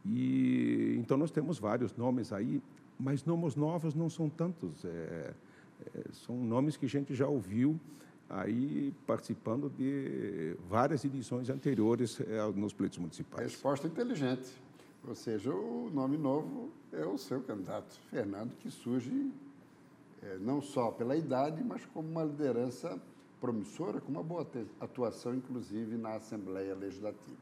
E 0.05 0.97
então 0.99 1.17
nós 1.17 1.31
temos 1.31 1.59
vários 1.59 1.95
nomes 1.97 2.33
aí, 2.33 2.63
mas 2.99 3.25
nomes 3.25 3.57
novos 3.57 3.95
não 3.95 4.11
são 4.11 4.29
tantos. 4.29 4.85
É, 4.85 5.35
é, 5.95 6.05
são 6.13 6.37
nomes 6.37 6.77
que 6.77 6.87
a 6.87 6.89
gente 6.89 7.15
já 7.15 7.27
ouviu 7.27 7.79
aí 8.29 8.93
participando 9.07 9.71
de 9.71 10.57
várias 10.69 11.05
edições 11.05 11.49
anteriores 11.51 12.21
é, 12.21 12.47
nos 12.53 12.73
pleitos 12.73 12.99
municipais. 12.99 13.53
Resposta 13.53 13.87
inteligente. 13.87 14.51
Ou 15.07 15.15
seja, 15.15 15.53
o 15.53 15.91
nome 15.93 16.17
novo 16.17 16.71
é 16.91 17.05
o 17.05 17.19
seu 17.19 17.43
candidato, 17.43 17.95
Fernando, 18.11 18.57
que 18.57 18.71
surge 18.71 19.31
é, 20.23 20.39
não 20.39 20.63
só 20.63 20.91
pela 20.91 21.15
idade, 21.15 21.63
mas 21.63 21.85
como 21.87 22.09
uma 22.09 22.25
liderança 22.25 22.99
promissora, 23.39 24.01
com 24.01 24.11
uma 24.11 24.23
boa 24.23 24.47
atuação, 24.81 25.35
inclusive, 25.35 25.99
na 25.99 26.15
Assembleia 26.15 26.75
Legislativa. 26.75 27.37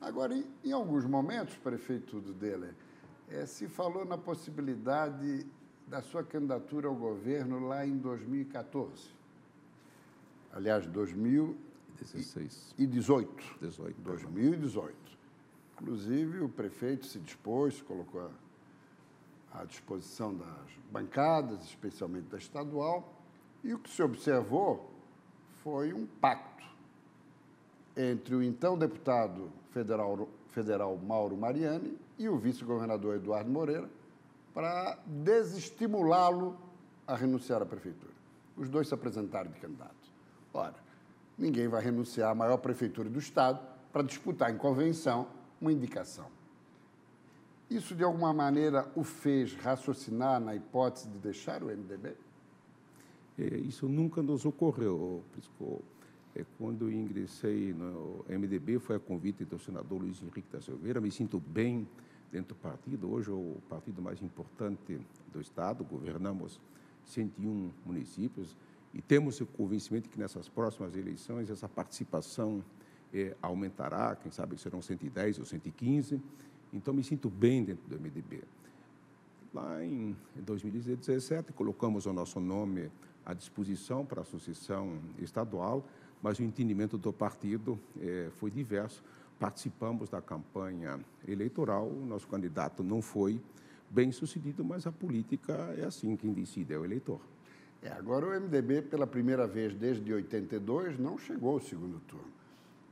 Agora, 0.00 0.34
em, 0.34 0.44
em 0.64 0.72
alguns 0.72 1.04
momentos, 1.04 1.56
prefeito 1.56 2.20
dele, 2.20 2.72
é, 3.28 3.46
se 3.46 3.68
falou 3.68 4.04
na 4.04 4.18
possibilidade 4.18 5.46
da 5.86 6.02
sua 6.02 6.22
candidatura 6.22 6.88
ao 6.88 6.94
governo 6.94 7.66
lá 7.66 7.86
em 7.86 7.96
2014 7.96 9.16
aliás, 10.56 10.86
2016 10.86 12.74
e 12.78 12.86
18. 12.86 13.58
18. 13.60 14.00
2018. 14.00 14.96
Inclusive, 15.74 16.40
o 16.40 16.48
prefeito 16.48 17.04
se 17.04 17.18
dispôs, 17.18 17.82
colocou 17.82 18.30
à 19.52 19.64
disposição 19.64 20.34
das 20.34 20.70
bancadas, 20.90 21.62
especialmente 21.64 22.28
da 22.28 22.38
estadual, 22.38 23.14
e 23.62 23.74
o 23.74 23.78
que 23.78 23.90
se 23.90 24.02
observou 24.02 24.90
foi 25.62 25.92
um 25.92 26.06
pacto 26.06 26.64
entre 27.94 28.34
o 28.34 28.42
então 28.42 28.78
deputado 28.78 29.50
federal, 29.76 30.26
federal 30.48 30.96
Mauro 30.96 31.36
Mariani 31.36 31.98
e 32.18 32.30
o 32.30 32.38
vice-governador 32.38 33.16
Eduardo 33.16 33.50
Moreira 33.50 33.90
para 34.54 34.98
desestimulá-lo 35.04 36.56
a 37.06 37.14
renunciar 37.14 37.60
à 37.60 37.66
prefeitura. 37.66 38.12
Os 38.56 38.70
dois 38.70 38.88
se 38.88 38.94
apresentaram 38.94 39.50
de 39.50 39.60
candidato. 39.60 39.94
Ora, 40.54 40.74
ninguém 41.36 41.68
vai 41.68 41.82
renunciar 41.82 42.30
à 42.30 42.34
maior 42.34 42.56
prefeitura 42.56 43.10
do 43.10 43.18
Estado 43.18 43.60
para 43.92 44.02
disputar 44.02 44.50
em 44.50 44.56
convenção 44.56 45.28
uma 45.60 45.70
indicação. 45.70 46.26
Isso, 47.68 47.94
de 47.94 48.02
alguma 48.02 48.32
maneira, 48.32 48.90
o 48.94 49.04
fez 49.04 49.54
raciocinar 49.56 50.40
na 50.40 50.54
hipótese 50.54 51.06
de 51.08 51.18
deixar 51.18 51.62
o 51.62 51.66
MDB? 51.66 52.16
É, 53.38 53.44
isso 53.58 53.86
nunca 53.86 54.22
nos 54.22 54.46
ocorreu, 54.46 55.22
Prisco. 55.32 55.82
É, 56.36 56.44
quando 56.58 56.92
ingressei 56.92 57.72
no 57.72 58.22
MDB, 58.28 58.78
foi 58.78 58.96
a 58.96 59.00
convite 59.00 59.42
do 59.42 59.58
senador 59.58 60.02
Luiz 60.02 60.20
Henrique 60.20 60.52
da 60.52 60.60
Silveira. 60.60 61.00
Me 61.00 61.10
sinto 61.10 61.40
bem 61.40 61.88
dentro 62.30 62.54
do 62.54 62.60
partido. 62.60 63.10
Hoje 63.10 63.30
é 63.30 63.32
o 63.32 63.56
partido 63.70 64.02
mais 64.02 64.20
importante 64.20 65.00
do 65.32 65.40
Estado. 65.40 65.82
Governamos 65.82 66.60
101 67.06 67.70
municípios. 67.86 68.54
E 68.92 69.00
temos 69.00 69.40
o 69.40 69.46
convencimento 69.46 70.10
que 70.10 70.18
nessas 70.18 70.46
próximas 70.46 70.94
eleições 70.94 71.48
essa 71.48 71.66
participação 71.66 72.62
é, 73.14 73.34
aumentará, 73.40 74.14
quem 74.14 74.30
sabe 74.30 74.58
serão 74.58 74.82
110 74.82 75.38
ou 75.38 75.46
115. 75.46 76.20
Então, 76.70 76.92
me 76.92 77.02
sinto 77.02 77.30
bem 77.30 77.64
dentro 77.64 77.88
do 77.88 77.98
MDB. 77.98 78.42
Lá 79.54 79.82
em 79.82 80.14
2017, 80.36 81.54
colocamos 81.54 82.04
o 82.04 82.12
nosso 82.12 82.38
nome 82.40 82.90
à 83.24 83.32
disposição 83.32 84.04
para 84.04 84.20
a 84.20 84.22
associação 84.22 84.98
estadual, 85.18 85.82
mas 86.22 86.38
o 86.38 86.42
entendimento 86.42 86.96
do 86.98 87.12
partido 87.12 87.78
é, 88.00 88.28
foi 88.36 88.50
diverso. 88.50 89.02
Participamos 89.38 90.08
da 90.08 90.20
campanha 90.22 90.98
eleitoral, 91.26 91.90
nosso 91.90 92.26
candidato 92.26 92.82
não 92.82 93.02
foi 93.02 93.40
bem 93.90 94.10
sucedido, 94.10 94.64
mas 94.64 94.86
a 94.86 94.92
política 94.92 95.52
é 95.78 95.84
assim, 95.84 96.16
quem 96.16 96.32
decide 96.32 96.74
é 96.74 96.78
o 96.78 96.84
eleitor. 96.84 97.20
É, 97.82 97.92
agora 97.92 98.26
o 98.26 98.40
MDB, 98.40 98.82
pela 98.82 99.06
primeira 99.06 99.46
vez 99.46 99.74
desde 99.74 100.12
82, 100.12 100.98
não 100.98 101.18
chegou 101.18 101.52
ao 101.52 101.60
segundo 101.60 102.00
turno. 102.00 102.36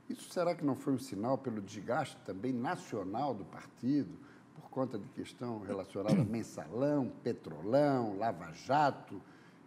Isso 0.08 0.30
será 0.30 0.54
que 0.54 0.64
não 0.64 0.76
foi 0.76 0.92
um 0.92 0.98
sinal 0.98 1.38
pelo 1.38 1.60
desgaste 1.60 2.16
também 2.26 2.52
nacional 2.52 3.34
do 3.34 3.44
partido, 3.44 4.10
por 4.54 4.68
conta 4.70 4.98
de 4.98 5.08
questão 5.08 5.60
relacionada 5.60 6.20
a 6.20 6.24
mensalão, 6.24 7.10
petrolão, 7.22 8.18
lava-jato? 8.18 9.20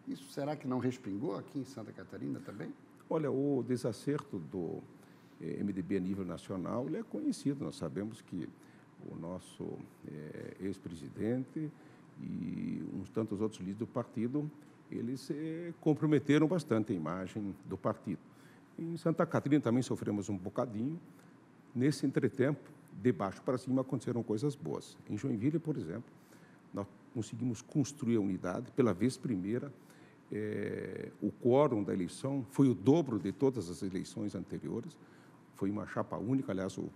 Isso 0.08 0.32
será 0.32 0.56
que 0.56 0.68
não 0.68 0.80
respingou 0.80 1.36
aqui 1.36 1.60
em 1.60 1.66
Santa 1.66 1.92
Catarina 1.92 2.40
também? 2.40 2.72
Olha, 3.10 3.32
o 3.32 3.64
desacerto 3.66 4.38
do 4.38 4.82
eh, 5.42 5.64
MDB 5.64 5.98
a 5.98 6.00
nível 6.00 6.26
nacional 6.26 6.86
é 6.94 7.04
conhecido. 7.04 7.64
Nós 7.64 7.76
sabemos 7.78 8.22
que 8.22 8.50
o 9.10 9.16
nosso 9.16 9.78
eh, 10.08 10.58
ex-presidente 10.62 11.72
e 12.20 12.84
uns 12.94 13.10
tantos 13.10 13.40
outros 13.40 13.60
líderes 13.60 13.80
do 13.80 13.88
partido 13.88 14.50
eles 14.92 15.30
eh, 15.32 15.74
comprometeram 15.82 16.48
bastante 16.48 16.94
a 16.94 16.96
imagem 16.96 17.56
do 17.66 17.78
partido. 17.78 18.20
Em 18.78 18.96
Santa 18.98 19.26
Catarina 19.26 19.62
também 19.62 19.82
sofremos 19.82 20.30
um 20.30 20.38
bocadinho. 20.38 21.00
Nesse 21.74 22.06
entretempo, 22.06 22.70
de 23.02 23.12
baixo 23.12 23.42
para 23.42 23.58
cima, 23.58 23.82
aconteceram 23.82 24.24
coisas 24.24 24.56
boas. 24.56 24.98
Em 25.10 25.18
Joinville, 25.18 25.60
por 25.60 25.78
exemplo, 25.78 26.12
nós 26.74 26.88
conseguimos 27.14 27.62
construir 27.62 28.18
a 28.18 28.22
unidade 28.22 28.72
pela 28.72 28.94
vez 28.94 29.18
primeira. 29.18 29.72
Eh, 30.32 31.12
o 31.22 31.32
quórum 31.32 31.84
da 31.84 31.94
eleição 31.94 32.46
foi 32.50 32.68
o 32.68 32.74
dobro 32.74 33.18
de 33.18 33.32
todas 33.32 33.70
as 33.70 33.82
eleições 33.82 34.36
anteriores. 34.36 34.98
Foi 35.56 35.70
uma 35.72 35.88
chapa 35.88 36.18
única, 36.18 36.52
aliás, 36.52 36.78
o 36.78 36.90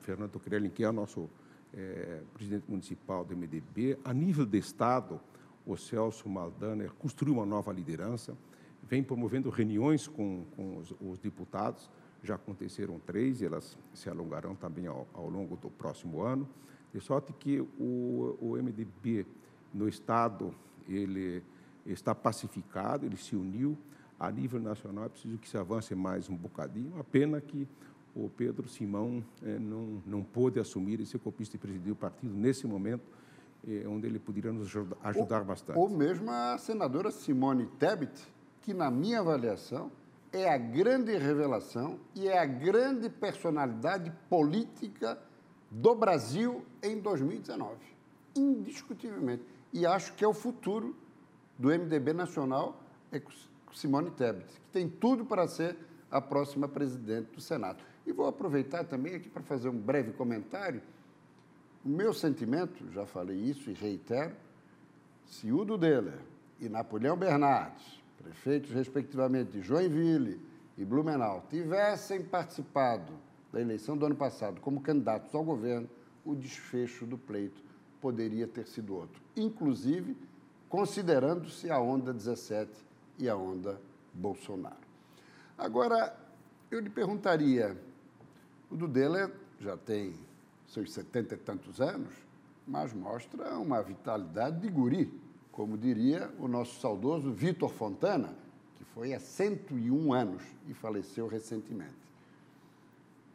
Fernando 0.00 0.38
Crelin, 0.38 0.70
que 0.70 0.84
é 0.84 0.90
nosso 0.92 1.28
é, 1.74 2.22
presidente 2.32 2.64
municipal 2.68 3.24
do 3.24 3.36
MDB. 3.36 3.98
A 4.04 4.12
nível 4.14 4.46
de 4.46 4.58
Estado, 4.58 5.20
o 5.66 5.76
Celso 5.76 6.28
Maldaner 6.28 6.92
construiu 6.94 7.34
uma 7.34 7.46
nova 7.46 7.72
liderança, 7.72 8.36
vem 8.82 9.02
promovendo 9.02 9.50
reuniões 9.50 10.08
com, 10.08 10.44
com 10.56 10.78
os, 10.78 10.94
os, 11.00 11.18
deputados, 11.18 11.90
já 12.22 12.36
aconteceram 12.36 12.98
três, 12.98 13.40
e 13.40 13.44
elas 13.44 13.76
se 13.92 14.08
alongarão 14.08 14.54
também 14.54 14.86
ao, 14.86 15.06
ao 15.12 15.28
longo 15.28 15.56
do 15.56 15.70
próximo 15.70 16.22
ano, 16.22 16.48
de 16.92 17.00
sorte 17.00 17.32
que 17.34 17.60
o, 17.60 18.36
o 18.40 18.56
MDB 18.56 19.26
no 19.74 19.88
Estado, 19.88 20.54
ele 20.88 21.42
está 21.92 22.14
pacificado, 22.14 23.06
ele 23.06 23.16
se 23.16 23.34
uniu, 23.36 23.76
a 24.18 24.30
nível 24.30 24.60
nacional 24.60 25.04
é 25.04 25.08
preciso 25.08 25.38
que 25.38 25.48
se 25.48 25.56
avance 25.56 25.94
mais 25.94 26.28
um 26.28 26.36
bocadinho, 26.36 26.98
a 26.98 27.04
pena 27.04 27.40
que 27.40 27.68
o 28.14 28.28
Pedro 28.28 28.68
Simão 28.68 29.24
eh, 29.42 29.58
não, 29.58 30.02
não 30.04 30.22
pôde 30.22 30.58
assumir 30.58 31.00
esse 31.00 31.18
copista 31.18 31.56
e 31.56 31.58
presidir 31.58 31.92
o 31.92 31.96
partido 31.96 32.34
nesse 32.34 32.66
momento, 32.66 33.04
eh, 33.66 33.84
onde 33.86 34.06
ele 34.06 34.18
poderia 34.18 34.52
nos 34.52 34.66
ajudar, 34.66 35.40
ou, 35.40 35.44
bastante. 35.44 35.78
Ou 35.78 35.88
mesmo 35.88 36.30
a 36.30 36.58
senadora 36.58 37.10
Simone 37.10 37.66
Tebet, 37.78 38.20
que, 38.60 38.74
na 38.74 38.90
minha 38.90 39.20
avaliação, 39.20 39.90
é 40.32 40.48
a 40.48 40.58
grande 40.58 41.16
revelação 41.16 41.98
e 42.14 42.28
é 42.28 42.38
a 42.38 42.44
grande 42.44 43.08
personalidade 43.08 44.12
política 44.28 45.18
do 45.70 45.94
Brasil 45.94 46.64
em 46.82 46.98
2019. 46.98 47.76
Indiscutivelmente. 48.36 49.44
E 49.72 49.86
acho 49.86 50.12
que 50.14 50.24
é 50.24 50.28
o 50.28 50.34
futuro 50.34 50.94
do 51.58 51.68
MDB 51.68 52.12
nacional, 52.12 52.80
é 53.10 53.20
Simone 53.74 54.10
Tebet, 54.10 54.46
que 54.46 54.68
tem 54.72 54.88
tudo 54.88 55.24
para 55.24 55.46
ser 55.48 55.76
a 56.10 56.20
próxima 56.20 56.68
presidente 56.68 57.32
do 57.34 57.40
Senado. 57.40 57.82
E 58.06 58.12
vou 58.12 58.26
aproveitar 58.26 58.84
também 58.84 59.14
aqui 59.14 59.28
para 59.28 59.42
fazer 59.42 59.68
um 59.68 59.76
breve 59.76 60.12
comentário. 60.12 60.80
O 61.84 61.88
meu 61.88 62.14
sentimento, 62.14 62.90
já 62.92 63.04
falei 63.04 63.36
isso 63.36 63.70
e 63.70 63.74
reitero, 63.74 64.34
se 65.26 65.52
Udo 65.52 65.76
Deller 65.76 66.18
e 66.60 66.68
Napoleão 66.68 67.16
Bernardes, 67.16 68.02
prefeitos 68.16 68.70
respectivamente 68.70 69.52
de 69.52 69.62
Joinville 69.62 70.40
e 70.76 70.84
Blumenau, 70.84 71.44
tivessem 71.50 72.22
participado 72.22 73.12
da 73.52 73.60
eleição 73.60 73.96
do 73.96 74.06
ano 74.06 74.16
passado 74.16 74.60
como 74.60 74.80
candidatos 74.80 75.34
ao 75.34 75.44
governo, 75.44 75.88
o 76.24 76.34
desfecho 76.34 77.06
do 77.06 77.16
pleito 77.16 77.62
poderia 78.00 78.46
ter 78.46 78.66
sido 78.66 78.94
outro, 78.94 79.20
inclusive 79.36 80.16
considerando-se 80.68 81.70
a 81.70 81.80
onda 81.80 82.12
17 82.12 82.70
e 83.18 83.28
a 83.28 83.36
onda 83.36 83.80
Bolsonaro. 84.12 84.76
Agora, 85.56 86.16
eu 86.70 86.80
lhe 86.80 86.90
perguntaria, 86.90 87.76
o 88.70 88.76
Dudela 88.76 89.32
já 89.58 89.76
tem 89.76 90.14
seus 90.66 90.92
setenta 90.92 91.34
e 91.34 91.38
tantos 91.38 91.80
anos, 91.80 92.12
mas 92.66 92.92
mostra 92.92 93.58
uma 93.58 93.82
vitalidade 93.82 94.60
de 94.60 94.68
guri, 94.68 95.12
como 95.50 95.78
diria 95.78 96.30
o 96.38 96.46
nosso 96.46 96.78
saudoso 96.80 97.32
Vitor 97.32 97.70
Fontana, 97.70 98.34
que 98.76 98.84
foi 98.84 99.14
há 99.14 99.18
101 99.18 100.12
anos 100.12 100.42
e 100.68 100.74
faleceu 100.74 101.26
recentemente. 101.26 101.96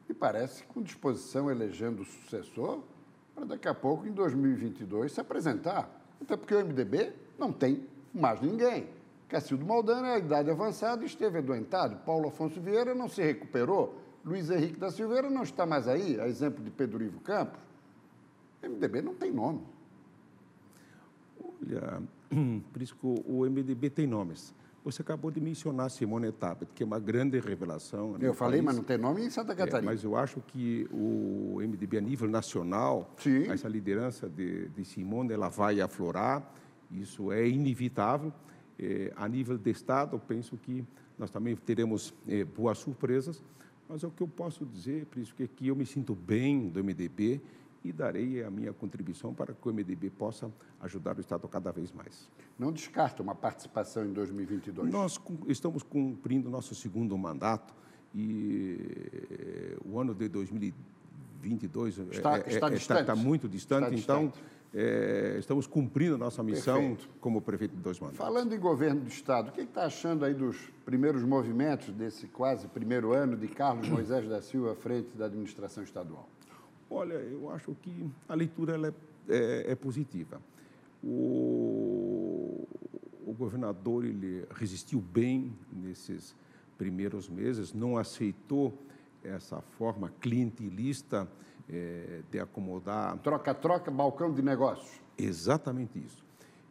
E 0.07 0.13
parece 0.13 0.63
com 0.65 0.81
disposição 0.81 1.49
elegendo 1.49 2.03
o 2.03 2.05
sucessor 2.05 2.83
para 3.33 3.45
daqui 3.45 3.67
a 3.67 3.73
pouco, 3.73 4.07
em 4.07 4.11
2022, 4.11 5.11
se 5.11 5.19
apresentar. 5.19 5.89
Até 6.21 6.37
porque 6.37 6.53
o 6.53 6.63
MDB 6.63 7.13
não 7.37 7.51
tem 7.51 7.85
mais 8.13 8.41
ninguém. 8.41 8.87
Cacildo 9.27 9.65
Maldana, 9.65 10.13
a 10.13 10.19
idade 10.19 10.49
avançada, 10.49 11.03
esteve 11.05 11.39
adoentado. 11.39 11.95
Paulo 12.05 12.27
Afonso 12.27 12.61
Vieira 12.61 12.93
não 12.93 13.09
se 13.09 13.21
recuperou. 13.23 13.99
Luiz 14.23 14.49
Henrique 14.49 14.79
da 14.79 14.89
Silveira 14.91 15.29
não 15.29 15.43
está 15.43 15.65
mais 15.65 15.87
aí, 15.87 16.19
a 16.19 16.27
exemplo 16.27 16.63
de 16.63 16.69
Pedro 16.69 17.03
Ivo 17.03 17.19
Campos. 17.19 17.59
MDB 18.61 19.01
não 19.01 19.15
tem 19.15 19.31
nome. 19.31 19.61
Olha, 21.43 22.01
por 22.71 22.81
isso 22.81 22.95
que 22.95 23.05
o 23.05 23.43
MDB 23.43 23.89
tem 23.89 24.07
nomes. 24.07 24.53
Você 24.83 25.01
acabou 25.01 25.31
de 25.31 25.39
mencionar 25.39 25.89
Simone 25.89 26.31
Tabet, 26.31 26.69
que 26.75 26.83
é 26.83 26.85
uma 26.85 26.99
grande 26.99 27.39
revelação. 27.39 28.17
Eu 28.19 28.33
falei, 28.33 28.59
país. 28.59 28.65
mas 28.65 28.75
não 28.75 28.83
tem 28.83 28.97
nome 28.97 29.25
em 29.25 29.29
Santa 29.29 29.53
é, 29.53 29.55
Catarina. 29.55 29.91
É, 29.91 29.93
mas 29.93 30.03
eu 30.03 30.15
acho 30.15 30.41
que 30.41 30.87
o 30.91 31.57
MDB, 31.61 31.97
a 31.97 32.01
nível 32.01 32.29
nacional, 32.29 33.09
Sim. 33.17 33.49
essa 33.49 33.67
liderança 33.69 34.27
de, 34.27 34.67
de 34.69 34.83
Simone, 34.83 35.31
ela 35.31 35.47
vai 35.47 35.79
aflorar, 35.79 36.43
isso 37.01 37.31
é 37.31 37.47
inevitável. 37.47 38.31
É, 38.79 39.13
a 39.15 39.27
nível 39.27 39.57
de 39.57 39.71
Estado, 39.71 40.15
eu 40.15 40.19
penso 40.19 40.57
que 40.57 40.83
nós 41.17 41.29
também 41.29 41.55
teremos 41.55 42.13
é, 42.27 42.43
boas 42.43 42.77
surpresas. 42.77 43.43
Mas 43.87 44.03
é 44.03 44.07
o 44.07 44.11
que 44.11 44.23
eu 44.23 44.27
posso 44.27 44.65
dizer, 44.65 45.05
por 45.05 45.19
isso 45.19 45.35
que 45.35 45.43
aqui 45.43 45.67
eu 45.67 45.75
me 45.75 45.85
sinto 45.85 46.15
bem 46.15 46.69
do 46.69 46.83
MDB 46.83 47.41
e 47.83 47.91
darei 47.91 48.43
a 48.43 48.49
minha 48.49 48.71
contribuição 48.71 49.33
para 49.33 49.53
que 49.53 49.67
o 49.67 49.73
MDB 49.73 50.09
possa 50.09 50.49
ajudar 50.79 51.17
o 51.17 51.21
Estado 51.21 51.47
cada 51.47 51.71
vez 51.71 51.91
mais. 51.91 52.29
Não 52.57 52.71
descarta 52.71 53.21
uma 53.21 53.35
participação 53.35 54.05
em 54.05 54.13
2022? 54.13 54.91
Nós 54.91 55.19
estamos 55.47 55.83
cumprindo 55.83 56.49
nosso 56.49 56.73
segundo 56.73 57.17
mandato 57.17 57.73
e 58.15 58.77
eh, 59.31 59.77
o 59.85 59.99
ano 59.99 60.15
de 60.15 60.29
2022 60.29 61.97
está, 61.97 62.37
é, 62.37 62.47
está, 62.47 62.71
é, 62.71 62.75
está, 62.75 63.01
está 63.01 63.15
muito 63.15 63.49
distante, 63.49 63.99
então 63.99 64.27
distante 64.27 64.53
é, 64.73 65.35
estamos 65.37 65.67
cumprindo 65.67 66.15
a 66.15 66.17
nossa 66.17 66.41
missão 66.41 66.79
Perfeito. 66.79 67.09
como 67.21 67.41
prefeito 67.41 67.75
de 67.75 67.81
dois 67.81 67.99
mandatos. 67.99 68.17
Falando 68.17 68.55
em 68.55 68.59
governo 68.59 69.01
do 69.01 69.07
Estado, 69.07 69.49
o 69.49 69.51
que 69.51 69.61
está 69.61 69.85
achando 69.85 70.25
aí 70.25 70.33
dos 70.33 70.57
primeiros 70.83 71.23
movimentos 71.23 71.93
desse 71.93 72.27
quase 72.27 72.67
primeiro 72.67 73.13
ano 73.13 73.37
de 73.37 73.47
Carlos 73.47 73.87
Moisés 73.87 74.27
da 74.27 74.41
Silva 74.41 74.71
à 74.71 74.75
frente 74.75 75.15
da 75.15 75.25
administração 75.25 75.83
estadual? 75.83 76.27
Olha, 76.89 77.13
eu 77.13 77.51
acho 77.51 77.75
que 77.81 78.09
a 78.27 78.33
leitura 78.33 78.75
é, 78.87 78.93
é, 79.35 79.71
é 79.71 79.75
positiva. 79.75 80.41
O, 81.03 82.67
o 83.25 83.33
governador 83.33 84.05
ele 84.05 84.45
resistiu 84.55 84.99
bem 84.99 85.53
nesses 85.71 86.35
primeiros 86.77 87.29
meses, 87.29 87.73
não 87.73 87.95
aceitou 87.95 88.73
essa 89.23 89.61
forma 89.61 90.11
clientelista 90.19 91.27
é, 91.69 92.21
de 92.31 92.39
acomodar. 92.39 93.17
Troca-troca, 93.19 93.89
balcão 93.91 94.33
de 94.33 94.41
negócios. 94.41 95.01
Exatamente 95.17 95.99
isso. 95.99 96.23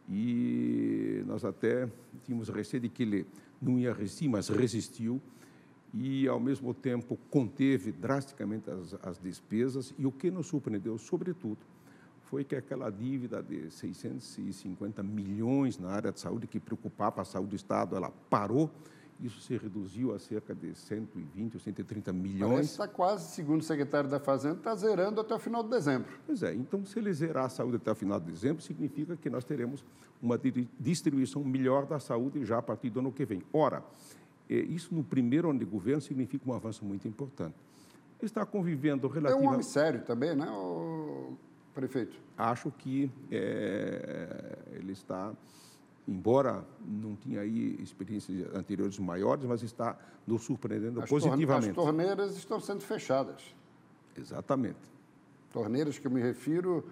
E 0.09 1.23
nós 1.25 1.45
até 1.45 1.89
tínhamos 2.23 2.49
receio 2.49 2.81
de 2.81 2.89
que 2.89 3.03
ele 3.03 3.27
não 3.61 3.79
ia 3.79 3.93
resistir, 3.93 4.27
mas 4.27 4.49
resistiu 4.49 5.21
e, 5.93 6.27
ao 6.27 6.39
mesmo 6.39 6.73
tempo, 6.73 7.17
conteve 7.29 7.91
drasticamente 7.91 8.69
as, 8.69 8.95
as 9.01 9.17
despesas. 9.17 9.93
E 9.97 10.05
o 10.05 10.11
que 10.11 10.31
nos 10.31 10.47
surpreendeu, 10.47 10.97
sobretudo, 10.97 11.59
foi 12.23 12.43
que 12.43 12.55
aquela 12.55 12.89
dívida 12.89 13.43
de 13.43 13.69
650 13.69 15.03
milhões 15.03 15.77
na 15.77 15.89
área 15.89 16.11
de 16.11 16.19
saúde, 16.19 16.47
que 16.47 16.59
preocupava 16.59 17.21
a 17.21 17.25
saúde 17.25 17.51
do 17.51 17.55
Estado, 17.55 17.95
ela 17.95 18.11
parou 18.29 18.71
isso 19.19 19.39
se 19.41 19.57
reduziu 19.57 20.13
a 20.13 20.19
cerca 20.19 20.53
de 20.53 20.73
120 20.75 21.55
ou 21.55 21.59
130 21.59 22.13
milhões. 22.13 22.71
está 22.71 22.87
quase, 22.87 23.33
segundo 23.33 23.61
o 23.61 23.63
secretário 23.63 24.09
da 24.09 24.19
Fazenda, 24.19 24.57
está 24.57 24.75
zerando 24.75 25.21
até 25.21 25.33
o 25.33 25.39
final 25.39 25.63
de 25.63 25.69
dezembro. 25.69 26.11
Pois 26.25 26.43
é, 26.43 26.53
então 26.53 26.85
se 26.85 26.99
ele 26.99 27.13
zerar 27.13 27.45
a 27.45 27.49
saúde 27.49 27.77
até 27.77 27.91
o 27.91 27.95
final 27.95 28.19
de 28.19 28.31
dezembro, 28.31 28.61
significa 28.61 29.15
que 29.15 29.29
nós 29.29 29.43
teremos 29.43 29.83
uma 30.21 30.39
distribuição 30.79 31.43
melhor 31.43 31.85
da 31.85 31.99
saúde 31.99 32.45
já 32.45 32.57
a 32.57 32.61
partir 32.61 32.89
do 32.89 32.99
ano 32.99 33.11
que 33.11 33.25
vem. 33.25 33.41
Ora, 33.51 33.83
é, 34.49 34.55
isso 34.55 34.93
no 34.93 35.03
primeiro 35.03 35.49
ano 35.49 35.59
de 35.59 35.65
governo 35.65 36.01
significa 36.01 36.49
um 36.49 36.53
avanço 36.53 36.83
muito 36.85 37.07
importante. 37.07 37.55
Está 38.21 38.45
convivendo 38.45 39.07
relativamente... 39.07 39.45
É 39.45 39.49
um 39.49 39.53
homem 39.53 39.63
sério 39.63 40.01
também, 40.01 40.33
né, 40.33 40.47
prefeito? 41.73 42.15
Acho 42.37 42.71
que 42.71 43.11
é, 43.31 44.57
ele 44.73 44.93
está 44.93 45.33
embora 46.07 46.65
não 46.85 47.15
tinha 47.15 47.41
aí 47.41 47.77
experiências 47.81 48.53
anteriores 48.53 48.99
maiores, 48.99 49.45
mas 49.45 49.63
está 49.63 49.97
nos 50.27 50.43
surpreendendo 50.43 51.01
as 51.01 51.09
positivamente. 51.09 51.69
As 51.69 51.75
torneiras 51.75 52.37
estão 52.37 52.59
sendo 52.59 52.81
fechadas. 52.81 53.55
Exatamente. 54.17 54.79
Torneiras 55.51 55.97
que 55.97 56.07
eu 56.07 56.11
me 56.11 56.21
refiro 56.21 56.85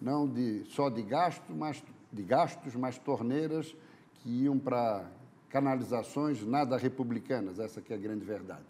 não 0.00 0.28
de, 0.28 0.64
só 0.66 0.88
de 0.88 1.02
gasto, 1.02 1.54
mas 1.54 1.82
de 2.12 2.22
gastos, 2.22 2.74
mas 2.74 2.98
torneiras 2.98 3.74
que 4.14 4.44
iam 4.44 4.58
para 4.58 5.10
canalizações 5.48 6.44
nada 6.44 6.76
republicanas, 6.76 7.58
essa 7.58 7.80
que 7.80 7.92
é 7.92 7.96
a 7.96 7.98
grande 7.98 8.24
verdade. 8.24 8.64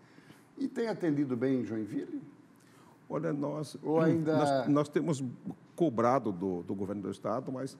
E 0.57 0.69
tem 0.69 0.89
atendido 0.89 1.37
bem 1.37 1.61
em 1.61 1.65
Joinville? 1.65 2.23
Olha, 3.09 3.33
nós, 3.33 3.77
Ou 3.83 4.01
ainda... 4.01 4.37
nós, 4.37 4.69
nós 4.69 4.89
temos 4.89 5.25
cobrado 5.75 6.31
do, 6.31 6.63
do 6.63 6.75
governo 6.75 7.03
do 7.03 7.11
Estado, 7.11 7.51
mas 7.51 7.77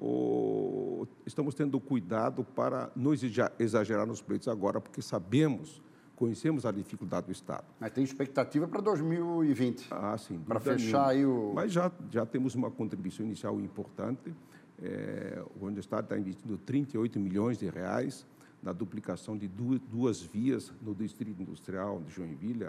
o, 0.00 1.06
estamos 1.26 1.54
tendo 1.54 1.78
cuidado 1.78 2.42
para 2.42 2.90
não 2.96 3.12
exagerar 3.58 4.06
nos 4.06 4.22
pleitos 4.22 4.48
agora, 4.48 4.80
porque 4.80 5.02
sabemos, 5.02 5.82
conhecemos 6.16 6.64
a 6.64 6.72
dificuldade 6.72 7.26
do 7.26 7.32
Estado. 7.32 7.64
Mas 7.78 7.92
tem 7.92 8.02
expectativa 8.02 8.66
para 8.66 8.80
2020? 8.80 9.88
Ah, 9.90 10.16
sim. 10.16 10.38
Para 10.38 10.58
fechar 10.58 11.08
aí 11.08 11.26
o... 11.26 11.52
Mas 11.54 11.72
já, 11.72 11.92
já 12.10 12.24
temos 12.24 12.54
uma 12.54 12.70
contribuição 12.70 13.26
inicial 13.26 13.60
importante. 13.60 14.34
É, 14.82 15.42
o 15.44 15.52
governo 15.52 15.74
do 15.74 15.80
Estado 15.80 16.04
está 16.04 16.18
investindo 16.18 16.56
38 16.56 17.20
milhões 17.20 17.58
de 17.58 17.68
reais 17.68 18.26
na 18.62 18.72
duplicação 18.72 19.36
de 19.36 19.46
duas, 19.46 19.80
duas 19.80 20.22
vias 20.22 20.72
no 20.80 20.94
Distrito 20.94 21.42
Industrial 21.42 22.00
de 22.00 22.14
Joinville, 22.14 22.68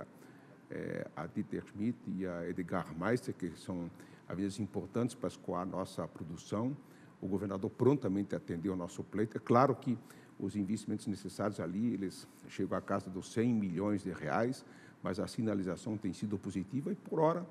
é, 0.70 1.08
a 1.16 1.26
Dieter 1.28 1.64
Schmidt 1.66 1.98
e 2.08 2.26
a 2.26 2.48
Edgar 2.50 2.88
Meister, 2.98 3.34
que 3.34 3.52
são 3.58 3.90
avenidas 4.28 4.60
importantes 4.60 5.16
para 5.16 5.28
escoar 5.28 5.62
a 5.62 5.66
nossa 5.66 6.08
produção. 6.08 6.76
O 7.22 7.28
governador 7.28 7.70
prontamente 7.70 8.36
atendeu 8.36 8.74
o 8.74 8.76
nosso 8.76 9.04
pleito. 9.04 9.38
É 9.38 9.40
claro 9.40 9.76
que 9.76 9.98
os 10.40 10.56
investimentos 10.56 11.06
necessários 11.06 11.60
ali, 11.60 11.94
eles 11.94 12.28
chegam 12.48 12.78
à 12.78 12.82
casa 12.82 13.10
dos 13.10 13.32
100 13.32 13.54
milhões 13.54 14.02
de 14.02 14.12
reais, 14.12 14.66
mas 15.04 15.20
a 15.20 15.28
sinalização 15.28 15.98
tem 15.98 16.12
sido 16.14 16.38
positiva 16.38 16.92
e, 16.92 16.96
por 16.96 17.20
hora, 17.20 17.46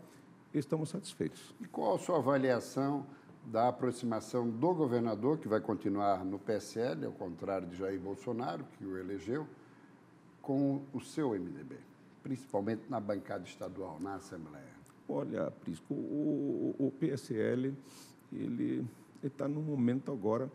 estamos 0.53 0.89
satisfeitos. 0.89 1.55
E 1.61 1.67
qual 1.67 1.95
a 1.95 1.99
sua 1.99 2.19
avaliação 2.19 3.07
da 3.47 3.69
aproximação 3.69 4.49
do 4.51 4.75
governador, 4.75 5.39
que 5.39 5.49
vai 5.49 5.61
continuar 5.61 6.25
no 6.25 6.39
PSL, 6.39 7.07
ao 7.07 7.13
contrário 7.13 7.69
de 7.69 7.77
Jair 7.77 7.99
Bolsonaro, 7.99 8.65
que 8.77 8.85
o 8.85 8.99
elegeu, 8.99 9.47
com 10.43 10.83
o 10.93 11.01
seu 11.01 11.31
MDB, 11.31 11.77
principalmente 12.23 12.83
na 12.89 13.01
bancada 13.01 13.45
estadual, 13.45 13.99
na 14.01 14.17
Assembleia? 14.17 14.81
Olha, 15.09 15.51
Prisco, 15.51 15.95
o, 15.95 16.75
o 16.79 16.93
PSL 16.99 17.75
ele 18.33 18.87
está 19.27 19.49
num 19.49 19.63
momento 19.63 20.11
agora 20.13 20.51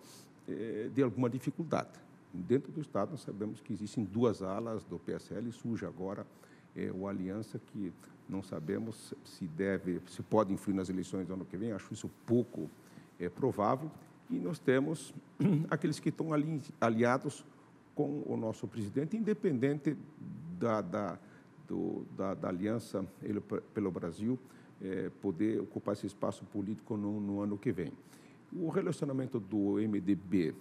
é, 0.47 0.89
de 0.93 1.01
alguma 1.01 1.29
dificuldade. 1.29 1.89
Dentro 2.33 2.71
do 2.71 2.81
Estado, 2.81 3.11
nós 3.11 3.21
sabemos 3.21 3.61
que 3.61 3.71
existem 3.71 4.03
duas 4.03 4.41
alas 4.41 4.83
do 4.83 4.99
PSL, 4.99 5.51
surge 5.51 5.85
agora 5.85 6.25
é, 6.75 6.91
o 6.91 7.07
Aliança, 7.07 7.59
que 7.67 7.93
não 8.27 8.43
sabemos 8.43 9.13
se 9.23 9.45
deve, 9.45 10.01
se 10.07 10.21
pode 10.21 10.51
influir 10.51 10.75
nas 10.75 10.89
eleições 10.89 11.25
do 11.27 11.33
ano 11.33 11.45
que 11.45 11.55
vem, 11.55 11.71
acho 11.71 11.93
isso 11.93 12.09
pouco 12.25 12.69
é, 13.19 13.29
provável. 13.29 13.89
E 14.29 14.35
nós 14.39 14.59
temos 14.59 15.13
aqueles 15.69 15.99
que 15.99 16.09
estão 16.09 16.33
ali, 16.33 16.61
aliados 16.81 17.45
com 17.93 18.23
o 18.25 18.35
nosso 18.35 18.67
presidente, 18.67 19.15
independente 19.15 19.95
da, 20.59 20.81
da, 20.81 21.19
do, 21.67 22.05
da, 22.17 22.33
da 22.33 22.49
aliança 22.49 23.05
ele, 23.21 23.39
pelo 23.73 23.91
Brasil, 23.91 24.37
é, 24.81 25.09
poder 25.21 25.61
ocupar 25.61 25.93
esse 25.93 26.05
espaço 26.05 26.43
político 26.45 26.97
no, 26.97 27.21
no 27.21 27.41
ano 27.41 27.57
que 27.57 27.71
vem. 27.71 27.91
O 28.55 28.69
relacionamento 28.69 29.39
do 29.39 29.75
MDB 29.75 30.55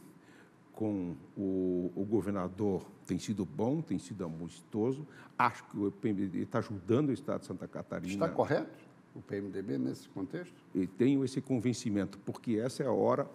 com 0.73 1.15
o, 1.37 1.93
o, 1.95 2.05
governador 2.05 2.85
tem 3.07 3.19
sido 3.19 3.45
bom, 3.45 3.81
tem 3.81 3.99
sido 3.99 4.25
amistoso. 4.25 5.07
Acho 5.39 5.65
que 5.65 5.79
o 5.79 5.91
PMDB 5.91 6.41
está 6.41 6.59
ajudando 6.59 7.11
o 7.11 7.13
Estado 7.13 7.41
de 7.41 7.47
Santa 7.47 7.69
Catarina. 7.69 8.13
Está 8.13 8.29
correto 8.29 8.77
o 9.15 9.23
PMDB 9.23 9.79
nesse 9.79 10.09
contexto? 10.09 10.55
E 10.75 10.87
tenho 10.87 11.25
esse 11.25 11.41
convencimento, 11.41 12.19
porque 12.19 12.57
essa 12.57 12.83
é 12.83 12.87
a 12.87 12.93
hora 12.93 13.31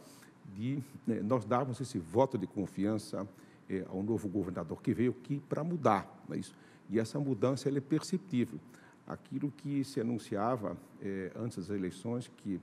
de 0.54 0.84
né, 1.08 1.22
nós 1.22 1.46
darmos 1.46 1.80
esse 1.80 1.98
voto 1.98 2.38
de 2.38 2.46
confiança 2.46 3.28
é, 3.70 3.86
ao 3.90 4.04
novo 4.04 4.28
governador 4.28 4.82
que 4.82 4.94
veio 4.94 5.12
aqui 5.12 5.42
para 5.48 5.64
mudar. 5.64 6.24
É 6.30 6.38
isso? 6.38 6.54
E 6.90 7.00
essa 7.00 7.20
mudança 7.20 7.70
é 7.70 7.80
perceptível. 7.80 8.60
Aquilo 9.08 9.52
que 9.52 9.84
se 9.84 10.02
anunciava 10.02 10.76
é, 11.02 11.32
antes 11.36 11.58
das 11.58 11.70
eleições, 11.70 12.30
que 12.38 12.60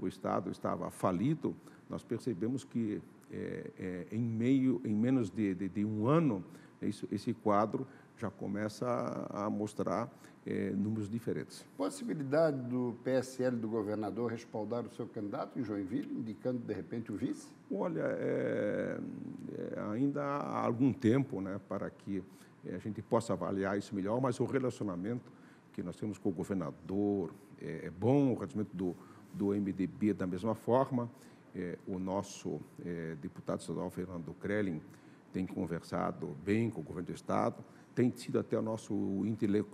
o 0.00 0.08
Estado 0.08 0.50
estava 0.50 0.90
falido, 0.90 1.54
nós 1.88 2.02
percebemos 2.02 2.64
que 2.64 3.00
é, 3.30 3.70
é, 3.78 4.06
em 4.12 4.22
meio, 4.22 4.80
em 4.84 4.94
menos 4.94 5.30
de, 5.30 5.54
de, 5.54 5.68
de 5.68 5.84
um 5.84 6.06
ano, 6.06 6.44
isso, 6.82 7.06
esse 7.12 7.32
quadro 7.34 7.86
já 8.16 8.30
começa 8.30 8.86
a, 8.86 9.46
a 9.46 9.50
mostrar 9.50 10.10
é, 10.46 10.70
números 10.70 11.08
diferentes. 11.08 11.64
Possibilidade 11.76 12.60
do 12.62 12.94
PSL 13.04 13.56
do 13.56 13.68
governador 13.68 14.30
respaldar 14.30 14.84
o 14.86 14.90
seu 14.90 15.06
candidato 15.06 15.58
em 15.58 15.64
Joinville, 15.64 16.12
indicando 16.12 16.58
de 16.58 16.72
repente 16.72 17.12
o 17.12 17.16
vice? 17.16 17.48
Olha, 17.70 18.02
é, 18.04 18.98
é, 19.58 19.80
ainda 19.92 20.22
há 20.22 20.64
algum 20.64 20.92
tempo, 20.92 21.40
né, 21.40 21.60
para 21.68 21.90
que 21.90 22.22
a 22.66 22.78
gente 22.78 23.00
possa 23.00 23.32
avaliar 23.32 23.78
isso 23.78 23.94
melhor, 23.94 24.20
mas 24.20 24.38
o 24.38 24.44
relacionamento 24.44 25.32
que 25.72 25.82
nós 25.82 25.96
temos 25.96 26.18
com 26.18 26.28
o 26.28 26.32
governador 26.32 27.32
é, 27.60 27.86
é 27.86 27.90
bom, 27.90 28.32
o 28.32 28.34
relacionamento 28.34 28.76
do, 28.76 28.96
do 29.32 29.48
MDB 29.48 30.12
da 30.12 30.26
mesma 30.26 30.54
forma. 30.54 31.10
É, 31.54 31.76
o 31.86 31.98
nosso 31.98 32.60
é, 32.84 33.16
deputado 33.20 33.60
estadual 33.60 33.90
Fernando 33.90 34.32
Krellin 34.40 34.80
tem 35.32 35.46
conversado 35.46 36.36
bem 36.44 36.70
com 36.70 36.80
o 36.80 36.84
governo 36.84 37.08
do 37.08 37.14
Estado, 37.14 37.64
tem 37.94 38.10
sido 38.12 38.38
até 38.38 38.58
o 38.58 38.62
nosso 38.62 38.94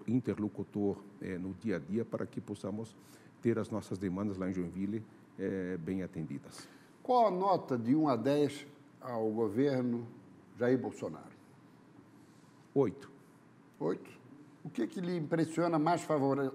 interlocutor 0.06 1.02
é, 1.20 1.36
no 1.36 1.52
dia 1.54 1.76
a 1.76 1.78
dia 1.78 2.04
para 2.04 2.26
que 2.26 2.40
possamos 2.40 2.96
ter 3.42 3.58
as 3.58 3.70
nossas 3.70 3.98
demandas 3.98 4.38
lá 4.38 4.48
em 4.48 4.54
Joinville 4.54 5.02
é, 5.38 5.76
bem 5.76 6.02
atendidas. 6.02 6.68
Qual 7.02 7.26
a 7.26 7.30
nota 7.30 7.76
de 7.78 7.94
1 7.94 8.08
a 8.08 8.16
10 8.16 8.66
ao 9.00 9.30
governo 9.30 10.06
Jair 10.58 10.78
Bolsonaro? 10.78 11.36
Oito. 12.74 13.10
Oito? 13.78 14.10
O 14.64 14.70
que, 14.70 14.86
que 14.86 15.00
lhe 15.00 15.16
impressiona 15.16 15.78
mais 15.78 16.02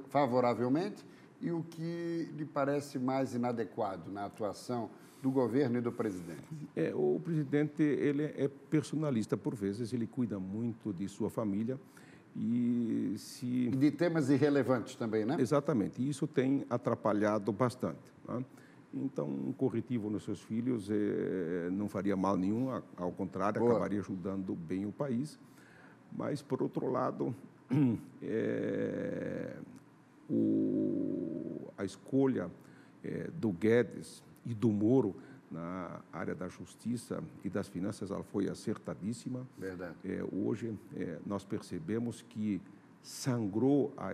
favoravelmente 0.09 1.05
e 1.41 1.51
o 1.51 1.63
que 1.63 2.29
lhe 2.37 2.45
parece 2.45 2.99
mais 2.99 3.33
inadequado 3.33 4.11
na 4.11 4.25
atuação 4.25 4.89
do 5.21 5.31
governo 5.31 5.77
e 5.77 5.81
do 5.81 5.91
presidente? 5.91 6.43
É, 6.75 6.93
o 6.95 7.19
presidente 7.23 7.81
ele 7.81 8.23
é 8.23 8.47
personalista 8.69 9.35
por 9.35 9.55
vezes, 9.55 9.93
ele 9.93 10.07
cuida 10.07 10.39
muito 10.39 10.93
de 10.93 11.07
sua 11.07 11.29
família 11.29 11.79
e 12.35 13.13
se 13.17 13.69
de 13.69 13.91
temas 13.91 14.29
irrelevantes 14.29 14.95
também, 14.95 15.25
né? 15.25 15.37
Exatamente. 15.39 16.01
E 16.01 16.09
isso 16.09 16.25
tem 16.27 16.65
atrapalhado 16.69 17.51
bastante. 17.51 18.11
Né? 18.27 18.43
Então, 18.93 19.27
um 19.27 19.53
corretivo 19.53 20.09
nos 20.09 20.23
seus 20.23 20.41
filhos 20.41 20.89
é, 20.89 21.69
não 21.71 21.87
faria 21.87 22.15
mal 22.15 22.35
nenhum, 22.35 22.69
ao 22.97 23.11
contrário, 23.11 23.59
Boa. 23.59 23.71
acabaria 23.71 23.99
ajudando 23.99 24.53
bem 24.53 24.85
o 24.85 24.91
país. 24.91 25.39
Mas, 26.11 26.41
por 26.41 26.61
outro 26.61 26.89
lado, 26.89 27.33
é, 28.21 29.55
o, 30.31 31.67
a 31.77 31.83
escolha 31.83 32.49
é, 33.03 33.29
do 33.39 33.51
Guedes 33.51 34.23
e 34.45 34.53
do 34.53 34.69
Moro 34.69 35.15
na 35.51 35.99
área 36.13 36.33
da 36.33 36.47
justiça 36.47 37.21
e 37.43 37.49
das 37.49 37.67
finanças 37.67 38.09
ela 38.09 38.23
foi 38.23 38.47
acertadíssima. 38.47 39.45
Verdade. 39.57 39.95
É, 40.05 40.23
hoje 40.31 40.77
é, 40.95 41.19
nós 41.25 41.43
percebemos 41.43 42.21
que 42.21 42.61
sangrou 43.03 43.93
a, 43.97 44.11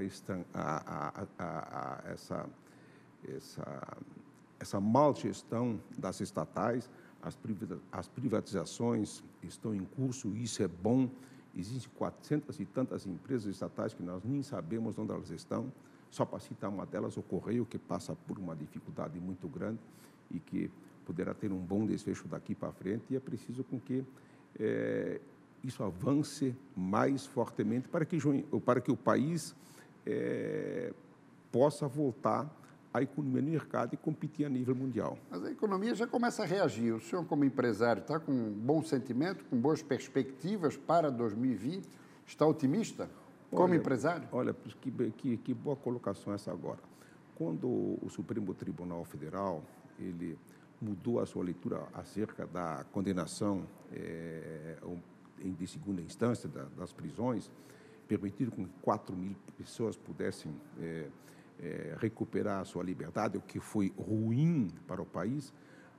a, 0.53 1.25
a, 1.37 2.03
essa, 2.11 2.49
essa, 3.27 3.97
essa 4.59 4.79
mal 4.79 5.13
gestão 5.13 5.79
das 5.97 6.21
estatais, 6.21 6.89
as, 7.21 7.37
as 7.91 8.07
privatizações 8.07 9.23
estão 9.43 9.75
em 9.75 9.83
curso, 9.83 10.35
isso 10.35 10.63
é 10.63 10.67
bom. 10.67 11.09
Existem 11.55 11.91
400 11.97 12.59
e 12.59 12.65
tantas 12.65 13.05
empresas 13.05 13.51
estatais 13.51 13.93
que 13.93 14.01
nós 14.03 14.23
nem 14.23 14.41
sabemos 14.41 14.97
onde 14.97 15.11
elas 15.11 15.29
estão. 15.31 15.71
Só 16.17 16.25
para 16.25 16.39
citar 16.39 16.67
uma 16.67 16.83
delas, 16.83 17.15
o 17.15 17.21
Correio, 17.21 17.63
que 17.63 17.77
passa 17.77 18.15
por 18.15 18.39
uma 18.39 18.55
dificuldade 18.55 19.19
muito 19.19 19.47
grande 19.47 19.77
e 20.31 20.39
que 20.39 20.67
poderá 21.05 21.31
ter 21.31 21.51
um 21.51 21.59
bom 21.59 21.85
desfecho 21.85 22.27
daqui 22.27 22.55
para 22.55 22.71
frente, 22.71 23.03
e 23.11 23.15
é 23.15 23.19
preciso 23.19 23.63
com 23.63 23.79
que 23.79 24.03
é, 24.59 25.21
isso 25.63 25.83
avance 25.83 26.55
mais 26.75 27.27
fortemente 27.27 27.87
para 27.87 28.03
que, 28.03 28.17
para 28.65 28.81
que 28.81 28.91
o 28.91 28.97
país 28.97 29.55
é, 30.07 30.91
possa 31.51 31.87
voltar 31.87 32.51
à 32.91 32.99
economia 32.99 33.43
no 33.43 33.51
mercado 33.51 33.93
e 33.93 33.97
competir 33.97 34.47
a 34.47 34.49
nível 34.49 34.73
mundial. 34.73 35.19
Mas 35.29 35.43
a 35.45 35.51
economia 35.51 35.93
já 35.93 36.07
começa 36.07 36.41
a 36.41 36.47
reagir. 36.47 36.95
O 36.95 36.99
senhor, 36.99 37.23
como 37.27 37.45
empresário, 37.45 38.01
está 38.01 38.19
com 38.19 38.31
um 38.31 38.51
bom 38.51 38.81
sentimento, 38.81 39.45
com 39.45 39.61
boas 39.61 39.83
perspectivas 39.83 40.75
para 40.75 41.11
2020? 41.11 41.87
Está 42.25 42.47
otimista? 42.47 43.07
Como 43.49 43.63
olha, 43.63 43.75
empresário? 43.75 44.27
Olha, 44.31 44.53
que, 44.53 44.91
que, 45.11 45.37
que 45.37 45.53
boa 45.53 45.75
colocação 45.75 46.33
essa 46.33 46.51
agora. 46.51 46.79
Quando 47.35 47.67
o 47.67 48.09
Supremo 48.09 48.53
Tribunal 48.53 49.05
Federal 49.05 49.63
ele 49.99 50.37
mudou 50.81 51.19
a 51.19 51.25
sua 51.25 51.43
leitura 51.43 51.87
acerca 51.93 52.45
da 52.45 52.85
condenação 52.91 53.63
é, 53.91 54.77
de 55.43 55.67
segunda 55.67 56.01
instância 56.01 56.49
das 56.75 56.93
prisões, 56.93 57.51
permitindo 58.07 58.51
que 58.51 58.65
4 58.81 59.15
mil 59.15 59.35
pessoas 59.57 59.97
pudessem 59.97 60.51
é, 60.79 61.07
é, 61.59 61.95
recuperar 61.99 62.61
a 62.61 62.65
sua 62.65 62.83
liberdade, 62.83 63.37
o 63.37 63.41
que 63.41 63.59
foi 63.59 63.93
ruim 63.97 64.71
para 64.87 65.01
o 65.01 65.05
país, 65.05 65.53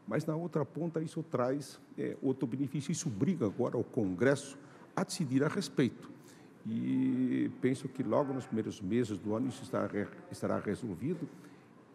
mas 0.07 0.25
na 0.25 0.35
outra 0.35 0.65
ponta 0.65 1.03
isso 1.03 1.23
traz 1.23 1.79
outro 2.23 2.47
benefício. 2.47 2.91
Isso 2.91 3.11
briga 3.11 3.45
agora 3.45 3.77
o 3.77 3.85
Congresso 3.85 4.57
a 4.97 5.05
decidir 5.05 5.45
a 5.45 5.49
respeito. 5.49 6.11
E 6.71 7.51
penso 7.63 7.89
que 7.89 8.03
logo 8.03 8.35
nos 8.35 8.45
primeiros 8.45 8.81
meses 8.81 9.19
do 9.19 9.35
ano 9.35 9.49
isso 9.49 9.63
estará, 9.63 9.89
estará 10.31 10.59
resolvido. 10.59 11.27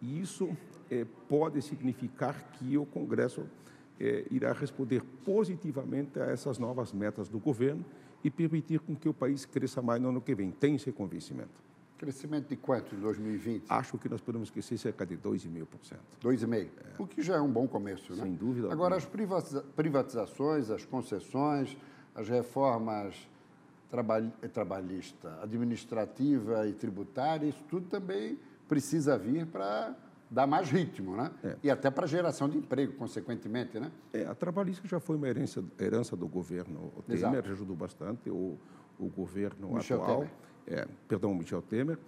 E 0.02 0.20
isso 0.20 0.50
é, 0.90 1.06
pode 1.28 1.62
significar 1.62 2.34
que 2.52 2.76
o 2.76 2.84
Congresso 2.84 3.46
é, 4.00 4.26
irá 4.30 4.52
responder 4.52 5.02
positivamente 5.24 6.18
a 6.18 6.24
essas 6.24 6.58
novas 6.58 6.92
metas 6.92 7.28
do 7.28 7.38
governo 7.38 7.84
e 8.24 8.30
permitir 8.30 8.80
com 8.80 8.96
que 8.96 9.08
o 9.08 9.14
país 9.14 9.44
cresça 9.44 9.80
mais 9.80 10.02
no 10.02 10.08
ano 10.08 10.20
que 10.20 10.34
vem. 10.34 10.50
Tem 10.50 10.74
esse 10.74 10.90
convencimento. 10.90 11.62
Crescimento 11.96 12.48
de 12.48 12.56
quanto 12.56 12.96
em 12.96 12.98
2020? 12.98 13.66
Acho 13.68 13.96
que 13.96 14.08
nós 14.08 14.20
podemos 14.20 14.50
crescer 14.50 14.76
cerca 14.76 15.06
de 15.06 15.16
2,5%. 15.16 15.66
2,5%? 16.20 16.52
É. 16.98 17.02
O 17.02 17.06
que 17.06 17.22
já 17.22 17.36
é 17.36 17.40
um 17.40 17.50
bom 17.50 17.68
começo, 17.68 18.12
né? 18.16 18.24
Sem 18.24 18.34
dúvida. 18.34 18.72
Agora, 18.72 18.96
as 18.96 19.06
privatizações, 19.06 20.70
as 20.70 20.84
concessões, 20.84 21.76
as 22.14 22.28
reformas 22.28 23.28
trabalhista, 24.52 25.38
administrativa 25.42 26.66
e 26.66 26.72
tributária, 26.72 27.46
isso 27.46 27.62
tudo 27.68 27.86
também 27.88 28.38
precisa 28.68 29.16
vir 29.16 29.46
para 29.46 29.94
dar 30.30 30.46
mais 30.46 30.68
ritmo, 30.68 31.16
né? 31.16 31.30
É. 31.42 31.56
E 31.62 31.70
até 31.70 31.90
para 31.90 32.06
geração 32.06 32.48
de 32.48 32.58
emprego, 32.58 32.94
consequentemente, 32.94 33.78
né? 33.78 33.92
É, 34.12 34.24
a 34.24 34.34
trabalhista 34.34 34.86
já 34.88 34.98
foi 34.98 35.16
uma 35.16 35.28
herança, 35.28 35.62
herança 35.78 36.16
do 36.16 36.26
governo 36.26 36.92
o 36.96 37.02
Temer, 37.02 37.34
Exato. 37.34 37.50
ajudou 37.50 37.76
bastante 37.76 38.28
o, 38.28 38.58
o 38.98 39.06
governo 39.08 39.74
Michel 39.74 40.02
atual. 40.02 40.18
Temer. 40.20 40.32
É, 40.66 40.88
perdão, 41.06 41.34
Michel 41.34 41.62
Temer. 41.62 41.98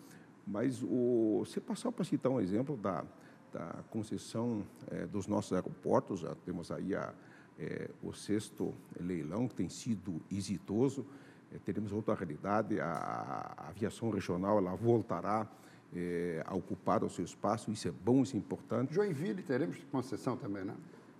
Mas 0.47 0.83
o, 0.83 1.45
se 1.47 1.61
passar 1.61 1.93
para 1.93 2.05
citar 2.05 2.31
um 2.31 2.41
exemplo 2.41 2.77
da, 2.77 3.05
da 3.53 3.83
concessão 3.91 4.63
é, 4.91 5.07
dos 5.07 5.27
nossos 5.27 5.53
aeroportos, 5.53 6.21
já 6.21 6.35
temos 6.45 6.71
aí 6.71 6.95
a, 6.95 7.13
é, 7.59 7.91
o 8.03 8.13
sexto 8.13 8.75
leilão, 9.01 9.49
que 9.49 9.55
tem 9.55 9.69
sido 9.69 10.23
exitoso. 10.31 11.05
É, 11.53 11.59
teremos 11.59 11.93
outra 11.93 12.15
realidade, 12.15 12.81
a, 12.81 13.55
a 13.57 13.69
aviação 13.69 14.11
regional 14.11 14.59
ela 14.59 14.75
voltará 14.75 15.47
é, 15.95 16.43
a 16.45 16.55
ocupar 16.55 17.05
o 17.05 17.11
seu 17.11 17.25
espaço, 17.25 17.71
isso 17.71 17.89
é 17.89 17.91
bom, 17.91 18.23
isso 18.23 18.37
é 18.37 18.39
importante. 18.39 18.95
Joinville 18.95 19.43
teremos 19.43 19.79
concessão 19.91 20.37
também, 20.37 20.65
né? 20.65 20.75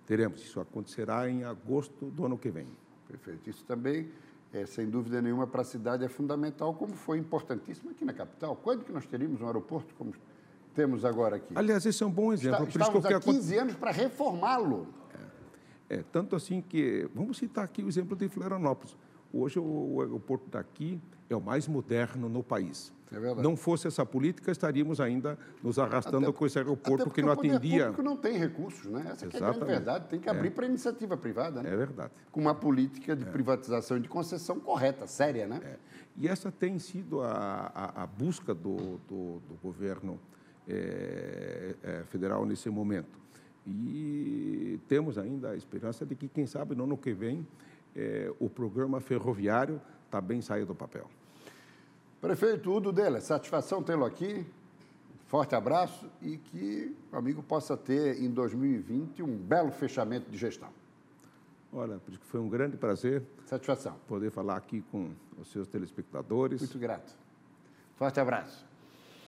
Teremos, 0.05 0.41
isso 0.41 0.59
acontecerá 0.59 1.29
em 1.29 1.43
agosto 1.43 2.05
do 2.05 2.25
ano 2.25 2.37
que 2.37 2.49
vem. 2.49 2.67
Perfeito. 3.07 3.49
Isso 3.49 3.63
também, 3.65 4.09
é, 4.53 4.65
sem 4.65 4.89
dúvida 4.89 5.21
nenhuma, 5.21 5.47
para 5.47 5.61
a 5.61 5.65
cidade 5.65 6.03
é 6.03 6.09
fundamental, 6.09 6.73
como 6.73 6.93
foi 6.93 7.17
importantíssimo 7.17 7.91
aqui 7.91 8.05
na 8.05 8.13
capital. 8.13 8.55
Quando 8.55 8.85
que 8.85 8.91
nós 8.91 9.05
teríamos 9.05 9.41
um 9.41 9.45
aeroporto 9.45 9.93
como 9.95 10.13
temos 10.73 11.03
agora 11.03 11.37
aqui? 11.37 11.53
Aliás, 11.55 11.85
esse 11.85 12.03
é 12.03 12.05
um 12.05 12.11
bom 12.11 12.31
exemplo. 12.31 12.67
Está, 12.67 12.83
estávamos 12.83 13.05
há 13.05 13.07
quero 13.09 13.21
15 13.21 13.57
anos 13.57 13.75
para 13.75 13.91
reformá-lo. 13.91 14.87
É, 15.89 16.03
tanto 16.11 16.35
assim 16.35 16.61
que, 16.61 17.09
vamos 17.15 17.37
citar 17.37 17.63
aqui 17.63 17.81
o 17.81 17.87
exemplo 17.87 18.15
de 18.15 18.27
Florianópolis. 18.27 18.95
Hoje 19.33 19.59
o, 19.59 19.63
o 19.95 20.01
aeroporto 20.01 20.49
daqui 20.49 20.99
é 21.29 21.35
o 21.35 21.41
mais 21.41 21.67
moderno 21.67 22.29
no 22.29 22.43
país. 22.43 22.93
É 23.11 23.19
verdade. 23.19 23.41
Não 23.41 23.55
fosse 23.55 23.87
essa 23.87 24.05
política, 24.05 24.51
estaríamos 24.51 24.99
ainda 24.99 25.37
nos 25.63 25.79
arrastando 25.79 26.27
Até- 26.27 26.37
com 26.37 26.45
esse 26.45 26.57
aeroporto 26.57 27.09
que 27.09 27.21
não 27.21 27.29
o 27.29 27.31
atendia. 27.31 27.85
público 27.85 28.03
não 28.03 28.17
tem 28.17 28.37
recursos, 28.37 28.91
né? 28.91 29.05
Essa 29.11 29.25
é 29.25 29.27
a 29.29 29.31
grande 29.31 29.65
verdade. 29.65 30.09
Tem 30.09 30.19
que 30.19 30.29
abrir 30.29 30.51
para 30.51 30.65
a 30.65 30.67
iniciativa 30.67 31.15
privada, 31.15 31.63
né? 31.63 31.71
É 31.71 31.75
verdade. 31.75 32.11
Com 32.31 32.41
uma 32.41 32.53
política 32.55 33.15
de 33.15 33.25
privatização 33.25 33.95
e 33.97 34.01
de 34.01 34.09
concessão 34.09 34.59
correta, 34.59 35.07
séria, 35.07 35.47
né? 35.47 35.61
É. 35.63 35.75
E 36.17 36.27
essa 36.27 36.51
tem 36.51 36.79
sido 36.79 37.21
a, 37.21 37.71
a, 37.73 38.03
a 38.03 38.07
busca 38.07 38.53
do, 38.53 38.97
do, 39.07 39.39
do 39.47 39.57
governo 39.63 40.19
eh, 40.67 41.75
eh, 41.81 42.03
federal 42.09 42.45
nesse 42.45 42.69
momento. 42.69 43.17
E 43.65 44.79
temos 44.87 45.17
ainda 45.17 45.51
a 45.51 45.55
esperança 45.55 46.05
de 46.05 46.15
que, 46.15 46.27
quem 46.27 46.45
sabe, 46.45 46.75
no 46.75 46.83
ano 46.85 46.97
que 46.97 47.13
vem, 47.13 47.45
eh, 47.97 48.31
o 48.39 48.47
programa 48.47 49.01
ferroviário 49.01 49.81
também 50.11 50.39
saia 50.39 50.65
do 50.65 50.75
papel. 50.75 51.09
Prefeito 52.21 52.71
Udo 52.71 52.91
Della, 52.91 53.19
satisfação 53.19 53.81
tê-lo 53.81 54.05
aqui. 54.05 54.45
Forte 55.25 55.55
abraço 55.55 56.09
e 56.21 56.37
que 56.37 56.95
o 57.11 57.17
amigo 57.17 57.43
possa 57.43 57.75
ter 57.75 58.21
em 58.21 58.29
2020 58.29 59.21
um 59.23 59.35
belo 59.35 59.71
fechamento 59.71 60.29
de 60.29 60.37
gestão. 60.37 60.69
Olha, 61.73 61.99
foi 62.21 62.39
um 62.39 62.47
grande 62.47 62.77
prazer 62.77 63.23
Satisfação. 63.45 63.97
poder 64.07 64.31
falar 64.31 64.55
aqui 64.55 64.81
com 64.89 65.11
os 65.37 65.51
seus 65.51 65.67
telespectadores. 65.67 66.61
Muito 66.61 66.79
grato. 66.79 67.13
Forte 67.95 68.19
abraço. 68.19 68.66